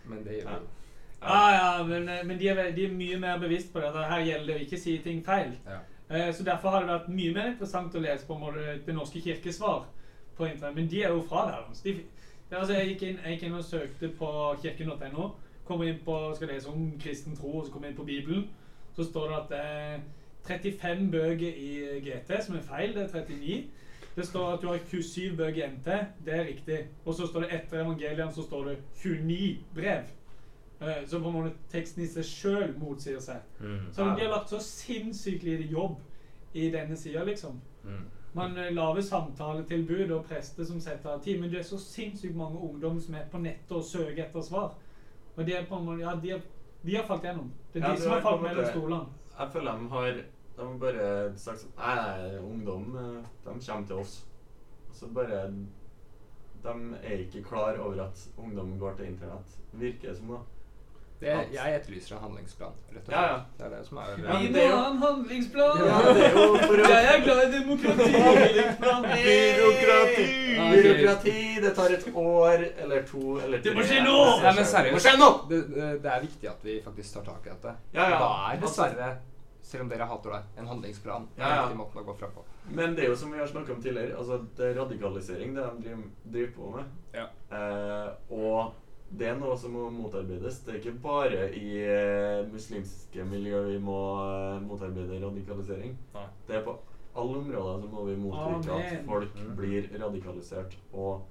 [0.05, 0.75] Men det gjør de.
[1.21, 3.87] Ja, ja, men, eh, men de, er, de er mye mer bevisst på det.
[3.87, 5.55] at Her gjelder det å ikke si ting feil.
[5.65, 5.79] Ja.
[6.09, 8.95] Eh, Så Derfor har det vært mye mer interessant å lese på en måte Det
[8.95, 9.85] norske kirkes svar
[10.37, 10.75] på internett.
[10.75, 11.75] Men de er jo fraværende.
[11.83, 14.29] De, det, er altså, jeg, gikk inn, jeg gikk inn og søkte på
[14.63, 15.31] kirken.no.
[15.65, 18.47] Kommer inn på skal lese om kristen tro, og så kommer inn på Bibelen.
[18.95, 19.99] Så står det at det er
[20.47, 22.95] 35 bøker i GT, som er feil.
[22.95, 23.67] Det er 39.
[24.15, 25.99] Det står at du har 27 bøker i NT.
[26.25, 26.79] Det er riktig.
[27.05, 30.09] Og så står det etter evangeliene så står det 29 brev.
[30.81, 33.41] Eh, Så på en måte teksten i seg sjøl motsier seg.
[33.59, 33.89] Mm.
[33.91, 35.97] Så de har lagt så sinnssykt lite jobb
[36.53, 37.59] i denne sida, liksom.
[37.83, 38.05] Mm.
[38.33, 42.35] Man eh, lager samtaletilbud og prester som setter av tid, men det er så sinnssykt
[42.37, 44.73] mange ungdom som er på nettet og søker etter svar.
[45.35, 46.41] Og de er på en måte, ja, de har,
[46.85, 47.51] de har falt gjennom.
[47.73, 49.05] Det er Ja, de som har falt mellom stolene.
[49.39, 50.11] Jeg føler de har
[50.59, 54.15] De har bare sagt sånn Nei, nei, ungdom eh, de kommer til oss.
[54.89, 55.43] Og så bare
[56.63, 56.73] De
[57.03, 59.59] er ikke klar over at ungdom går til internett.
[59.73, 60.39] Virker det som, da.
[61.19, 62.75] Det, jeg etterlyser en handlingsplan.
[62.93, 63.15] rett og slett.
[63.17, 63.39] Ja, ja.
[63.57, 65.81] Det er det som er Ja, Vi må ha en handlingsplan!
[65.89, 68.11] Ja, det er jo for å Jeg er glad i demokrati!
[69.25, 70.27] Byråkrati!
[70.59, 70.71] Ah.
[70.71, 71.59] Byråkrati!
[71.61, 73.69] Det tar et år eller to eller tre.
[73.69, 74.15] Det må skje nå!
[74.45, 75.09] Nei, men seriøst.
[75.49, 77.75] Det, det, det er viktig at vi faktisk tar tak i dette.
[77.99, 78.19] Ja, ja.
[78.23, 79.09] Da er dessverre,
[79.69, 81.69] selv om dere hater det, en handlingsplan Ja, ja.
[81.77, 82.45] måten å gå frem på.
[82.79, 85.65] Men det er jo som vi har snakket om tidligere, altså det er radikalisering det
[85.67, 86.03] de driver,
[86.35, 86.93] driver på med.
[87.17, 87.27] Ja.
[87.51, 88.09] Eh,
[88.39, 88.71] og
[89.11, 90.59] det er noe som må motarbeides.
[90.65, 95.95] Det er ikke bare i eh, muslimske miljø vi må eh, motarbeide radikalisering.
[96.13, 96.27] Nei.
[96.47, 96.75] Det er på
[97.17, 99.05] alle områder så må vi motvirke at Amen.
[99.09, 99.55] folk Mm.
[99.57, 101.25] blir radikalisert og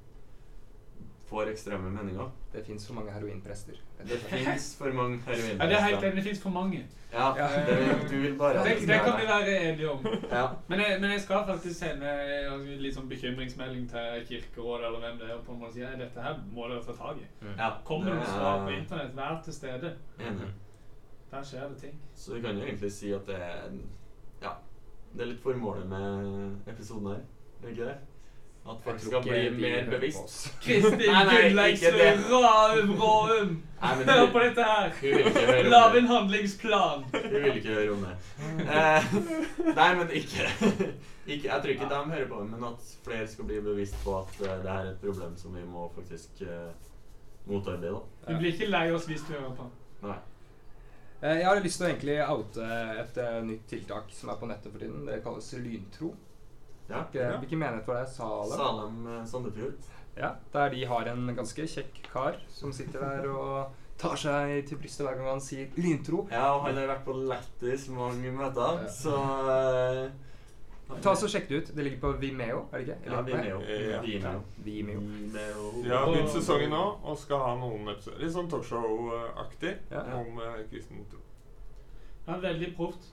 [1.29, 2.31] får ekstreme meninger.
[2.53, 3.75] Det fins for mange heroinprester.
[4.09, 5.59] Det fins for mange heroinprester.
[5.61, 6.17] Ja, det er helt enig.
[6.17, 6.79] Det fins for mange.
[7.13, 7.49] Ja, Ja.
[7.67, 10.07] det, du vil bare Det, det kan vi være enige om.
[10.31, 10.47] Ja.
[10.69, 12.09] Men jeg, men jeg skal faktisk sende
[12.55, 15.83] en litt sånn bekymringsmelding til Kirkerådet eller hvem det er, og på en måte si
[15.85, 17.27] at dette her må dere ta tak i.
[17.59, 17.71] ja.
[17.85, 19.95] Kommer det svar på er- internett, vær til stede.
[20.21, 20.51] Enig.
[21.31, 22.01] Der skjer det ting.
[22.17, 23.71] Så vi kan jo egentlig si at det er
[24.43, 24.51] Ja,
[25.15, 27.21] det er litt formålet med episoden her.
[27.63, 27.99] Er det ikke det?
[28.69, 30.49] At folk skal bli mer bevisst.
[30.65, 33.63] Kristin Gunnleiksrud Råum!
[33.81, 35.63] Hør på dette her!
[35.71, 37.05] Lag en handlingsplan!
[37.13, 38.17] Hun vil ikke høre om det.
[38.79, 39.05] Eh,
[39.77, 40.45] nei, men ikke,
[41.33, 44.41] ikke Jeg tror ikke de hører på, men at flere skal bli bevisst på at
[44.43, 46.69] eh, det her er et problem som vi må faktisk uh,
[47.49, 47.95] motarbeide.
[47.95, 48.33] da.
[48.33, 49.71] Du blir ikke lei oss hvis du hører på.
[50.05, 50.19] Nei.
[51.23, 52.71] Eh, Jeg har lyst til å egentlig oute
[53.05, 55.07] et nytt tiltak som er på nettet for tiden.
[55.09, 56.13] Det kalles lyntro.
[56.89, 57.03] Ja.
[57.13, 58.09] Hvilke- Hvilken menighet var det?
[58.11, 58.59] Salem?
[58.59, 59.75] Salem eh, Sandefjord.
[60.17, 64.79] Ja, Der de har en ganske kjekk kar som sitter der og tar seg til
[64.79, 66.25] brystet hver gang han sier lyntro.
[66.31, 68.89] Ja, og han har vært på Lættis mange møter, Ja.
[68.89, 69.15] så
[70.09, 70.11] uh,
[71.03, 71.71] Ta oss og Sjekk det ut.
[71.77, 73.11] Det ligger på Vimeo, er det ikke?
[73.11, 73.59] Ja, Vimeo.
[73.61, 74.01] Ja.
[74.01, 74.41] Vimeo.
[74.65, 75.01] Vimeo.
[75.01, 75.83] Vimeo.
[75.85, 78.19] De har begynt sesongen nå og skal ha noen episoder.
[78.23, 80.03] Litt sånn talkshow-aktig Ja.
[80.17, 81.21] om uh, kristen tro.
[82.27, 83.13] Ja, veldig proft.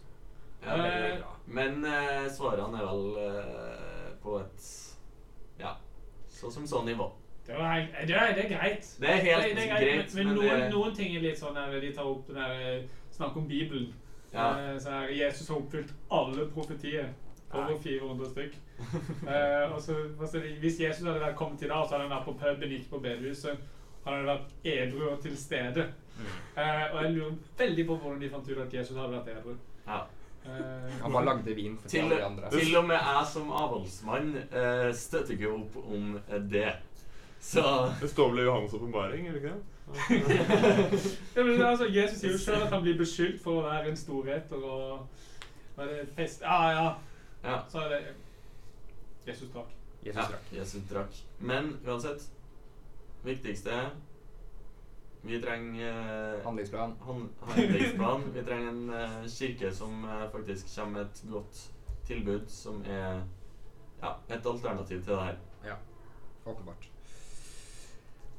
[0.66, 1.36] Ja, Eh, bra.
[1.48, 4.72] Men eh, svarene er vel eh, på et
[5.60, 5.76] Ja,
[6.30, 7.12] så som sånn nivå.
[7.46, 8.88] Det helt, det er, det er greit.
[9.00, 11.38] Det er helt det, det er greit, men, men men noen, noen ting er litt
[11.38, 13.94] sånn der De tar opp den der Snakk om Bibelen.
[14.34, 14.48] Ja.
[14.74, 17.14] Eh, så her, Jesus har oppfylt alle profetier.
[17.56, 18.56] Over 400 stykk.
[18.76, 19.94] Eh, og altså,
[20.60, 23.00] hvis Jesus hadde vært kommet i dag, så hadde han vært på puben, ikke på
[23.06, 23.62] bedehuset.
[24.04, 25.86] Han hadde vært edru og til stede.
[26.58, 29.56] Eh, og jeg lurer veldig på hvordan de fant ut at Jesus hadde vært edru.
[29.88, 30.02] Ja.
[30.46, 32.50] Eh, Han bare lagde vin for Til, alle de andre.
[32.50, 36.20] til og med jeg som avholdsmann eh, støtter ikke opp om
[36.52, 36.74] det.
[37.42, 37.64] Så
[38.02, 39.64] Det står vel i Johannes' åpenbaring, gjør det ikke det?
[41.36, 43.98] ja, men, altså, Jesus sier jo sjøl at han blir beskyldt for å være en
[44.00, 45.04] storheter og
[45.76, 46.42] Hva er det fest...
[46.42, 46.88] Ja, ja.
[47.44, 47.60] ja.
[47.70, 48.00] Så er det
[49.28, 49.70] Jesus drakk.
[50.06, 50.40] Jesus ja.
[50.60, 51.22] Jesus drakk.
[51.40, 52.26] Men uansett
[53.26, 53.78] Viktigste
[55.26, 56.96] Vi trenger eh, Handlingsplan.
[57.02, 58.22] Hand, handlingsplan.
[58.34, 61.62] Vi trenger en uh, kirke som uh, faktisk kommer med et godt
[62.06, 63.24] tilbud, som er
[64.04, 65.40] ja, et alternativ til det her.
[65.66, 65.80] Ja,
[66.46, 66.90] åpenbart.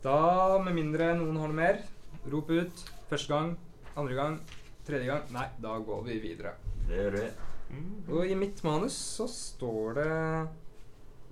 [0.05, 0.17] Da,
[0.63, 1.83] med mindre noen har noe mer,
[2.31, 2.87] rop ut.
[3.11, 3.57] Første gang,
[3.97, 4.41] andre gang,
[4.87, 5.27] tredje gang.
[5.35, 6.55] Nei, da går vi videre.
[6.87, 7.29] Det gjør vi.
[7.75, 7.93] Mm.
[8.15, 10.11] Og i mitt manus så står det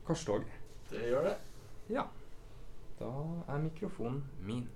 [0.07, 0.50] korstog.
[0.90, 1.36] Det gjør det.
[1.94, 2.09] Ja.
[2.98, 3.12] Da
[3.46, 4.66] er mikrofonen min.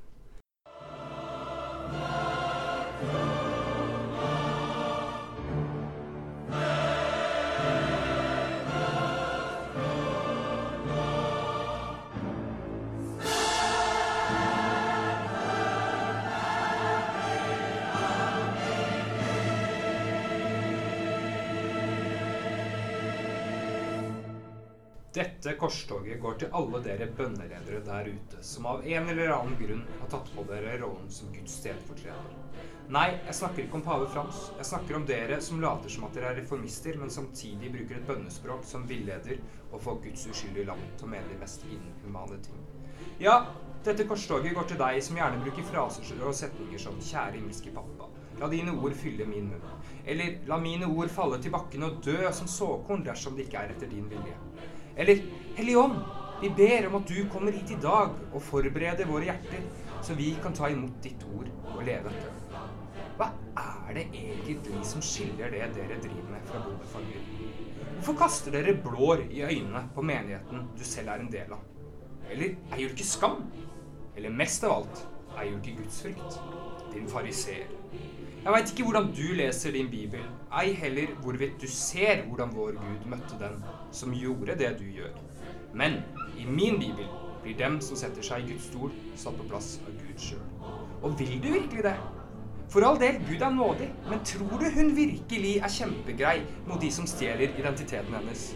[1.91, 3.58] Thank you.
[25.19, 29.81] Dette korstoget går til alle dere bønneledere der ute som av en eller annen grunn
[29.99, 32.37] har tatt på dere rollen som Guds stedfortreder.
[32.95, 34.45] Nei, jeg snakker ikke om pave Frans.
[34.61, 38.07] Jeg snakker om dere som later som at dere er reformister, men samtidig bruker et
[38.07, 39.43] bønnespråk som villeder
[39.73, 42.62] og får Guds uskyldige land til å mene de mest inhumane ting.
[43.19, 43.41] Ja,
[43.91, 48.12] dette korstoget går til deg som gjerne bruker fraser og setninger som 'Kjære himmelske pappa'.
[48.39, 49.71] La dine ord fylle min munn.
[50.07, 53.75] Eller 'La mine ord falle til bakken og dø som såkorn dersom det ikke er
[53.75, 54.39] etter din vilje'.
[54.99, 55.21] Eller
[55.57, 55.99] 'Hellige Ånd,
[56.43, 59.61] vi ber om at du kommer hit i dag og forbereder våre hjerter,
[60.03, 61.47] så vi kan ta imot ditt ord
[61.77, 62.11] og leve.
[63.19, 63.29] Hva
[63.63, 67.31] er det egentlig som skiller det dere driver med fra bondefarger?
[67.95, 71.63] Hvorfor kaster dere blår i øynene på menigheten du selv er en del av?
[72.31, 73.45] Eller eier du ikke skam?
[74.17, 75.07] Eller mest av alt,
[75.39, 76.41] eier du ikke gudsfrykt?
[76.95, 77.71] Din fariseer.
[78.45, 80.27] Jeg veit ikke hvordan du leser din bibel,
[80.63, 83.63] ei heller hvorvidt du ser hvordan vår Gud møtte den
[83.95, 85.14] som gjorde det du gjør.
[85.72, 86.03] Men
[86.39, 87.09] i min bibel
[87.43, 90.47] blir dem som setter seg i Guds stol, satt på plass av Gud sjøl.
[91.03, 91.97] Og vil du virkelig det?
[92.68, 96.36] For all del, Gud er nådig, men tror du hun virkelig er kjempegrei
[96.66, 98.51] mot de som stjeler identiteten hennes?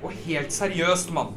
[0.00, 1.34] Og helt seriøst, mann.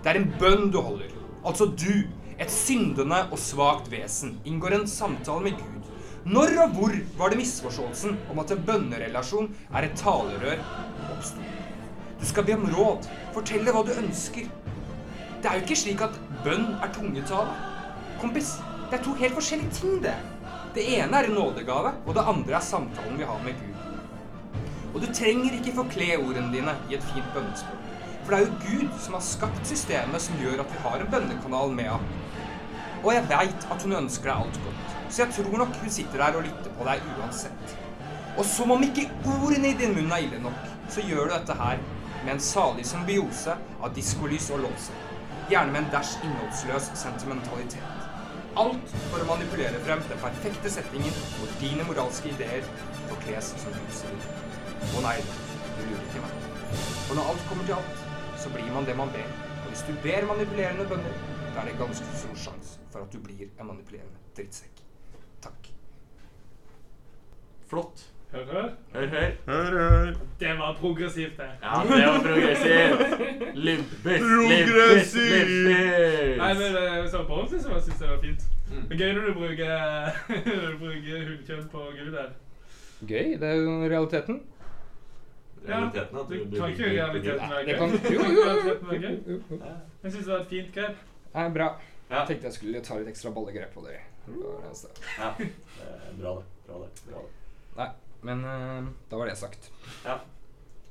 [0.00, 1.12] Det er en bønn du holder.
[1.44, 2.06] Altså du,
[2.40, 5.90] et syndende og svakt vesen, inngår en samtale med Gud.
[6.24, 10.62] Når og hvor var det misforståelsen om at en bønnerelasjon er et talerør
[11.10, 11.61] oppsto?
[12.22, 14.46] Du skal be om råd, fortelle hva du ønsker.
[15.42, 16.14] Det er jo ikke slik at
[16.44, 17.54] bønn er tungetale.
[18.20, 18.52] Kompis,
[18.92, 20.12] det er to helt forskjellige ting, det.
[20.76, 23.72] Det ene er en nådegave, og det andre er samtalen vi har med Gud.
[24.92, 27.88] Og du trenger ikke forkle ordene dine i et fint bønnespråk.
[28.22, 31.10] For det er jo Gud som har skapt systemet som gjør at vi har en
[31.16, 32.04] bønnekanal med ham.
[33.00, 36.22] Og jeg veit at hun ønsker deg alt godt, så jeg tror nok hun sitter
[36.22, 37.74] der og lytter på deg uansett.
[38.36, 41.58] Og som om ikke ordene i din munn er ille nok, så gjør du dette
[41.58, 41.82] her
[42.24, 44.94] med en salig symbiose av diskolys og låse.
[45.50, 48.08] Gjerne med en dæsj innholdsløs sentimentalitet.
[48.62, 52.66] Alt for å manipulere frem den perfekte settingen hvor dine moralske ideer
[53.08, 54.26] forkles som Guds ord.
[54.92, 55.16] Å nei,
[55.78, 56.48] du lurer ikke meg.
[57.08, 58.06] For når alt kommer til alt,
[58.42, 59.28] så blir man det man ber.
[59.62, 61.18] Og hvis du ber manipulerende bønner,
[61.52, 64.82] da er det ganske stor sjanse for at du blir en manipulerende drittsekk.
[65.42, 65.72] Takk.
[67.72, 68.04] Flott.
[68.32, 68.68] Hør, hør.
[68.94, 69.30] Hør, hør.
[69.46, 70.12] Hør, hør.
[70.40, 71.48] Det var progressivt, det.
[71.62, 73.54] Ja, det var progressivt.
[73.54, 76.38] Limpis, limpis, limpis.
[76.38, 78.46] Nei, men eh, så på ordentlig så syns jeg det var fint.
[78.72, 78.86] Mm.
[78.90, 79.68] Er gøy når du bruker,
[80.46, 82.30] når du bruker hundkjønn på Gud her.
[83.12, 84.40] Gøy, det er jo realiteten.
[85.68, 87.76] Realiteten at Du du kan ikke realiteten være gøy.
[87.78, 89.58] kan- jo, kan jo, jo.
[89.60, 89.74] Ja.
[90.02, 90.96] Jeg syns det var et fint grep.
[91.34, 91.68] Nei, bra.
[92.10, 92.16] Ja.
[92.18, 94.00] Jeg tenkte jeg skulle ta litt ekstra ballegrep på dere.
[94.26, 94.32] Det
[95.18, 95.28] ja.
[95.38, 96.44] Eh, Bra det.
[96.66, 96.90] Bra det.
[97.12, 97.30] Bra det.
[97.76, 97.86] Nei,
[98.22, 99.70] men eh, da var det sagt.
[100.04, 100.20] Ja.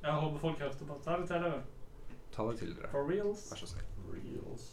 [0.01, 0.97] Jeg håper folk hørte på.
[1.05, 1.61] Ta det til dere.
[2.34, 2.89] Ta det til dere.
[2.93, 3.43] For reals.
[3.51, 3.88] Vær så snill.
[4.11, 4.69] Reals.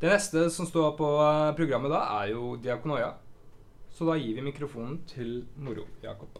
[0.00, 3.14] Det neste som står på eh, programmet da, er jo Diakonoia.
[3.96, 6.36] Så da gir vi mikrofonen til Moro Jakob.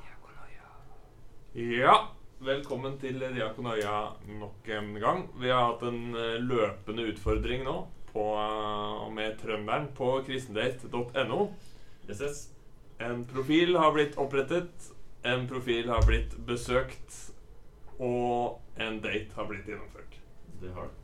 [0.00, 0.64] Diakonoia.
[1.82, 1.94] Ja,
[2.40, 3.96] velkommen til Diakonøya
[4.40, 5.26] nok en gang.
[5.40, 7.74] Vi har hatt en eh, løpende utfordring nå
[8.12, 11.50] på, eh, med trønderen på kristendate.no.
[12.08, 12.40] Yes, yes.
[13.00, 14.88] En profil har blitt opprettet,
[15.24, 17.18] en profil har blitt besøkt,
[18.00, 20.16] og en date har blitt gjennomført.
[20.62, 20.96] Det har det.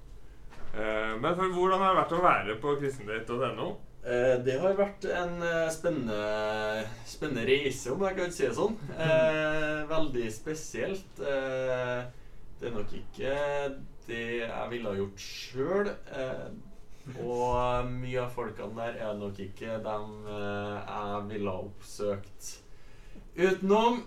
[0.73, 3.75] Eh, Men for, hvordan har det vært å være på kristendate.no?
[4.07, 8.77] Eh, det har vært en eh, spennende, spennende reise, om jeg kan si det sånn.
[9.03, 11.19] Eh, veldig spesielt.
[11.19, 12.05] Eh,
[12.61, 13.33] det er nok ikke
[14.07, 15.91] det jeg ville ha gjort sjøl.
[16.21, 16.47] Eh,
[17.23, 22.53] og mye av folkene der er nok ikke dem eh, jeg ville ha oppsøkt
[23.37, 24.01] utenom.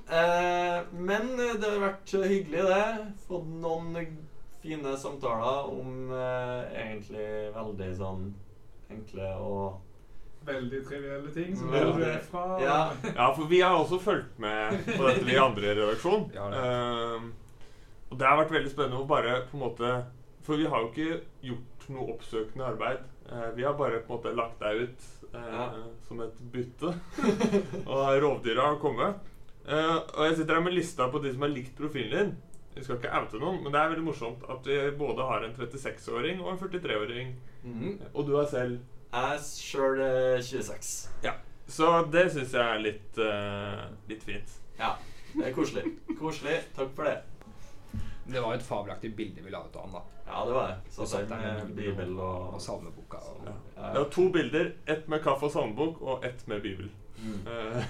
[0.95, 3.11] Men det har vært hyggelig, det.
[3.27, 4.15] Fått noen
[4.63, 8.25] fine samtaler om egentlig veldig sånn
[8.89, 9.88] enkle og
[10.45, 12.05] Veldig trivielle ting som Veldig.
[12.07, 12.77] er fra Ja.
[13.15, 16.31] Ja, for vi har også fulgt med på dette, vi andre i redaksjonen.
[16.33, 16.61] Ja, det.
[16.63, 17.33] Ehm,
[18.09, 19.91] og det har vært veldig spennende å bare på en måte
[20.47, 22.99] For vi har jo ikke gjort noe oppsøkende arbeid.
[23.29, 25.03] Uh, vi har bare på en måte lagt deg ut
[25.35, 25.65] uh, Ja.
[26.07, 26.93] som et bytte.
[27.85, 29.15] og rovdyra har kommet.
[29.67, 32.31] Eh, og jeg sitter her med lista på de som har likt profilen din.
[32.73, 35.53] Vi skal ikke oute noen, men det er veldig morsomt at vi både har en
[35.53, 37.35] 36-åring og en 43-åring.
[37.63, 37.99] Mhm.
[38.15, 38.79] Og du er selv
[39.09, 40.89] Jeg er sjøl eh, 26.
[41.69, 44.53] Så det syns jeg er litt, eh, litt fint.
[44.79, 44.95] Ja.
[45.35, 45.83] Det er koselig.
[46.17, 46.55] Koselig.
[46.75, 47.19] Takk for det.
[48.29, 50.01] Det var jo et fabelaktig bilde vi la ut av han, da.
[50.29, 50.77] Ja, det var det.
[50.93, 53.17] Så Satt satt der med bibel og, Og salmeboka.
[53.31, 53.53] Og, Ja.
[53.77, 53.91] Ja.
[53.93, 54.71] Det var to bilder.
[54.87, 56.89] Ett med kaffe og salmebok, og ett med bibel.
[57.21, 57.47] Mm.
[57.47, 57.83] Eh,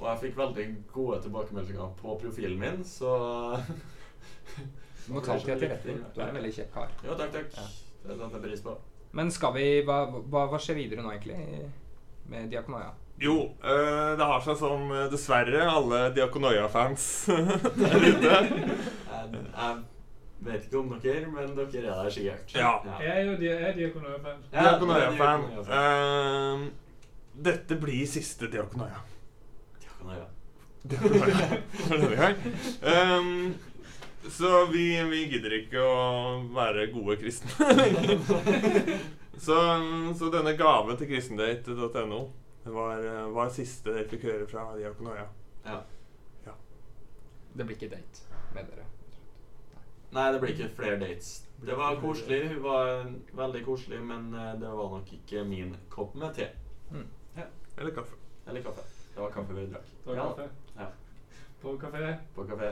[0.00, 3.10] Og jeg fikk veldig gode tilbakemeldinger på profilen min, så
[5.06, 5.98] du må ta det til etterretning.
[6.14, 6.88] Du er en veldig kjekk kar.
[7.04, 7.50] Jo, takk, takk.
[7.56, 7.66] Ja.
[8.06, 8.78] Det setter jeg pris på.
[9.12, 11.70] Men skal vi Hva, hva, hva skjer videre nå, egentlig?
[12.30, 12.92] Med Diakonoia?
[13.20, 18.30] jo, eh, det har seg som eh, dessverre alle Diakonoia-fans der ute.
[18.30, 19.74] Jeg, jeg
[20.46, 22.54] vet ikke om dere, men dere er der sikkert.
[22.56, 22.70] Ja.
[23.02, 24.38] Jeg er jo di- jeg diakonøyefan.
[24.54, 25.44] Ja, Diakonoia-fan.
[25.50, 26.64] Diakonoia-fan.
[26.64, 26.70] Eh,
[27.50, 29.02] dette blir siste Diakonoia.
[29.82, 30.24] Diakonoia.
[30.88, 32.36] Diakonoia for denne gang.
[32.94, 33.52] Ehm,
[34.28, 35.96] så vi, vi gidder ikke å
[36.54, 38.18] være gode kristne lenger.
[39.40, 39.56] så,
[40.18, 42.20] så denne gave til kristendate.no
[42.70, 45.24] var, eh, var siste dere fikk høre fra Diakonoia.
[45.64, 45.80] Ja.
[47.50, 48.84] Det blir ikke date med dere.
[50.14, 51.30] Nei, det blir ikke flere dates.
[51.62, 52.38] Det var koselig.
[52.52, 53.08] Hun var
[53.40, 56.50] veldig koselig, men eh, det var nok ikke min kopp med te.
[57.80, 58.16] Eller kaffe.
[58.46, 58.84] Eller kaffe.
[59.14, 59.86] Det var kaffe vi drakk.
[60.04, 60.48] Det var Ja, kaffe.
[60.76, 60.86] Ja.
[61.62, 62.12] På kafé.
[62.36, 62.70] På kafé.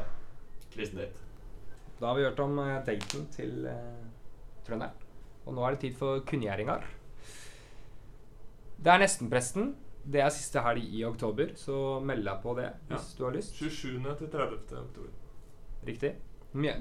[0.74, 1.24] Kristendate.
[1.99, 4.07] Da har vi hørt om eh, daten til uh,
[4.66, 4.94] trønderen.
[5.49, 6.84] Og nå er det tid for kunngjøringer.
[8.78, 9.72] Det er nestenpresten.
[10.09, 13.59] Det er siste helg i oktober, så meld deg på det hvis du har lyst.
[13.59, 13.99] 27.
[14.20, 14.78] til 30.
[14.78, 15.11] oktober.
[15.88, 16.14] Riktig.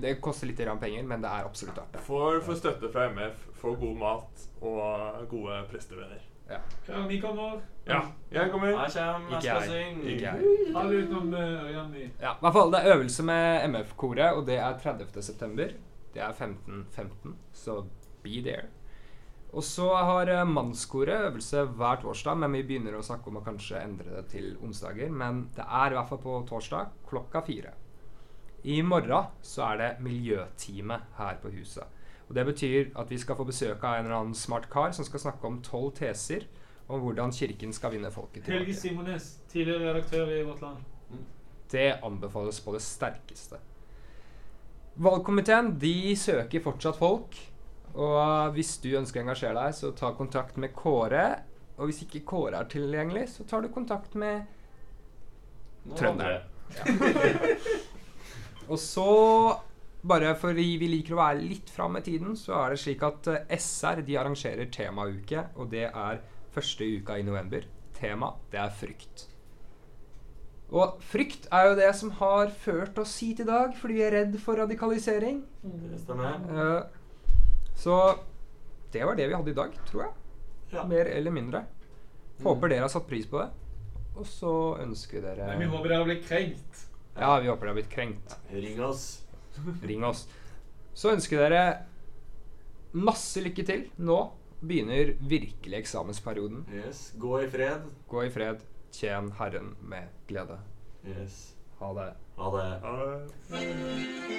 [0.01, 1.99] Det koster litt grann penger, men det er absolutt artig.
[2.05, 6.23] For, Får, får støtte fra MF, får god mat og gode prestevenner.
[6.47, 6.61] Ja.
[6.85, 7.59] Karni kommer.
[7.87, 7.99] Ja,
[8.31, 8.67] jeg kommer.
[8.67, 9.69] Jeg kommer, jeg Ikke skal jeg.
[9.71, 10.07] synge.
[10.11, 10.73] Ikke jeg.
[10.75, 12.07] Alle utenom uh, Ørjan i.
[12.21, 15.21] Ja, i hvert fall, Det er øvelse med MF-koret, og det er 30.
[15.21, 15.71] september.
[16.13, 17.83] Det er 15.15, så
[18.23, 18.67] be there.
[19.53, 23.43] Og så har eh, mannskoret øvelse hver torsdag, men vi begynner å snakke om å
[23.45, 25.09] kanskje endre det til onsdager.
[25.09, 27.71] Men det er i hvert fall på torsdag klokka fire.
[28.67, 31.85] I morgen så er det miljøtime her på huset.
[32.27, 35.05] Og Det betyr at vi skal få besøk av en eller annen smart kar som
[35.07, 36.43] skal snakke om tolv teser
[36.87, 38.79] om hvordan kirken skal vinne folket Helge tilbake.
[38.79, 40.85] Simones, tidligere redaktør i Vårt Land.
[41.71, 43.59] Det anbefales på det sterkeste.
[45.03, 47.35] Valgkomiteen de søker fortsatt folk.
[47.97, 51.25] Og hvis du ønsker å engasjere deg, så ta kontakt med Kåre.
[51.77, 54.45] Og hvis ikke Kåre er tilgjengelig, så tar du kontakt med
[55.97, 56.39] Trønder.
[56.39, 57.57] andre.
[58.71, 59.07] Og så,
[60.07, 63.29] bare fordi vi liker å være litt fram i tiden, så er det slik at
[63.31, 66.19] eh, SR de arrangerer temauke, og det er
[66.57, 67.65] første uka i november.
[67.97, 69.27] Tema, det er frykt.
[70.67, 74.11] Og frykt er jo det som har ført oss hit i dag, fordi vi er
[74.17, 75.39] redd for radikalisering.
[75.63, 76.41] Det stemmer.
[76.51, 77.95] Eh, så
[78.91, 80.11] det var det vi hadde i dag, tror jeg.
[80.73, 80.83] Ja.
[80.83, 81.63] Mer eller mindre.
[82.43, 82.69] Håper Mm.
[82.69, 83.49] dere har satt pris på det.
[84.17, 84.51] Og så
[84.83, 86.83] ønsker vi dere Men vi håper dere blir krenkt.
[87.17, 88.35] Ja, vi håper dere har blitt krenkt.
[88.51, 89.21] Ring oss.
[89.83, 90.27] Ring oss.
[90.93, 91.85] Så ønsker dere
[92.93, 93.87] masse lykke til.
[93.97, 94.19] Nå
[94.61, 96.65] begynner virkelig eksamensperioden.
[96.73, 97.13] Yes.
[97.17, 97.89] Gå i fred.
[98.07, 98.63] Gå i fred.
[98.91, 100.59] Tjen Herren med glede.
[101.05, 101.55] Yes.
[101.79, 102.13] Ha det.
[102.37, 102.71] Ha det.
[102.83, 104.37] Ja,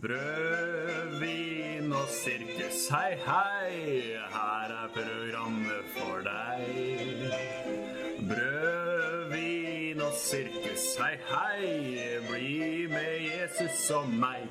[0.00, 7.22] Brød, vin og sirkus, hei, hei, her er programmet for deg.
[8.28, 14.50] Brød, vin og sirkus, hei, hei, bli med Jesus og meg.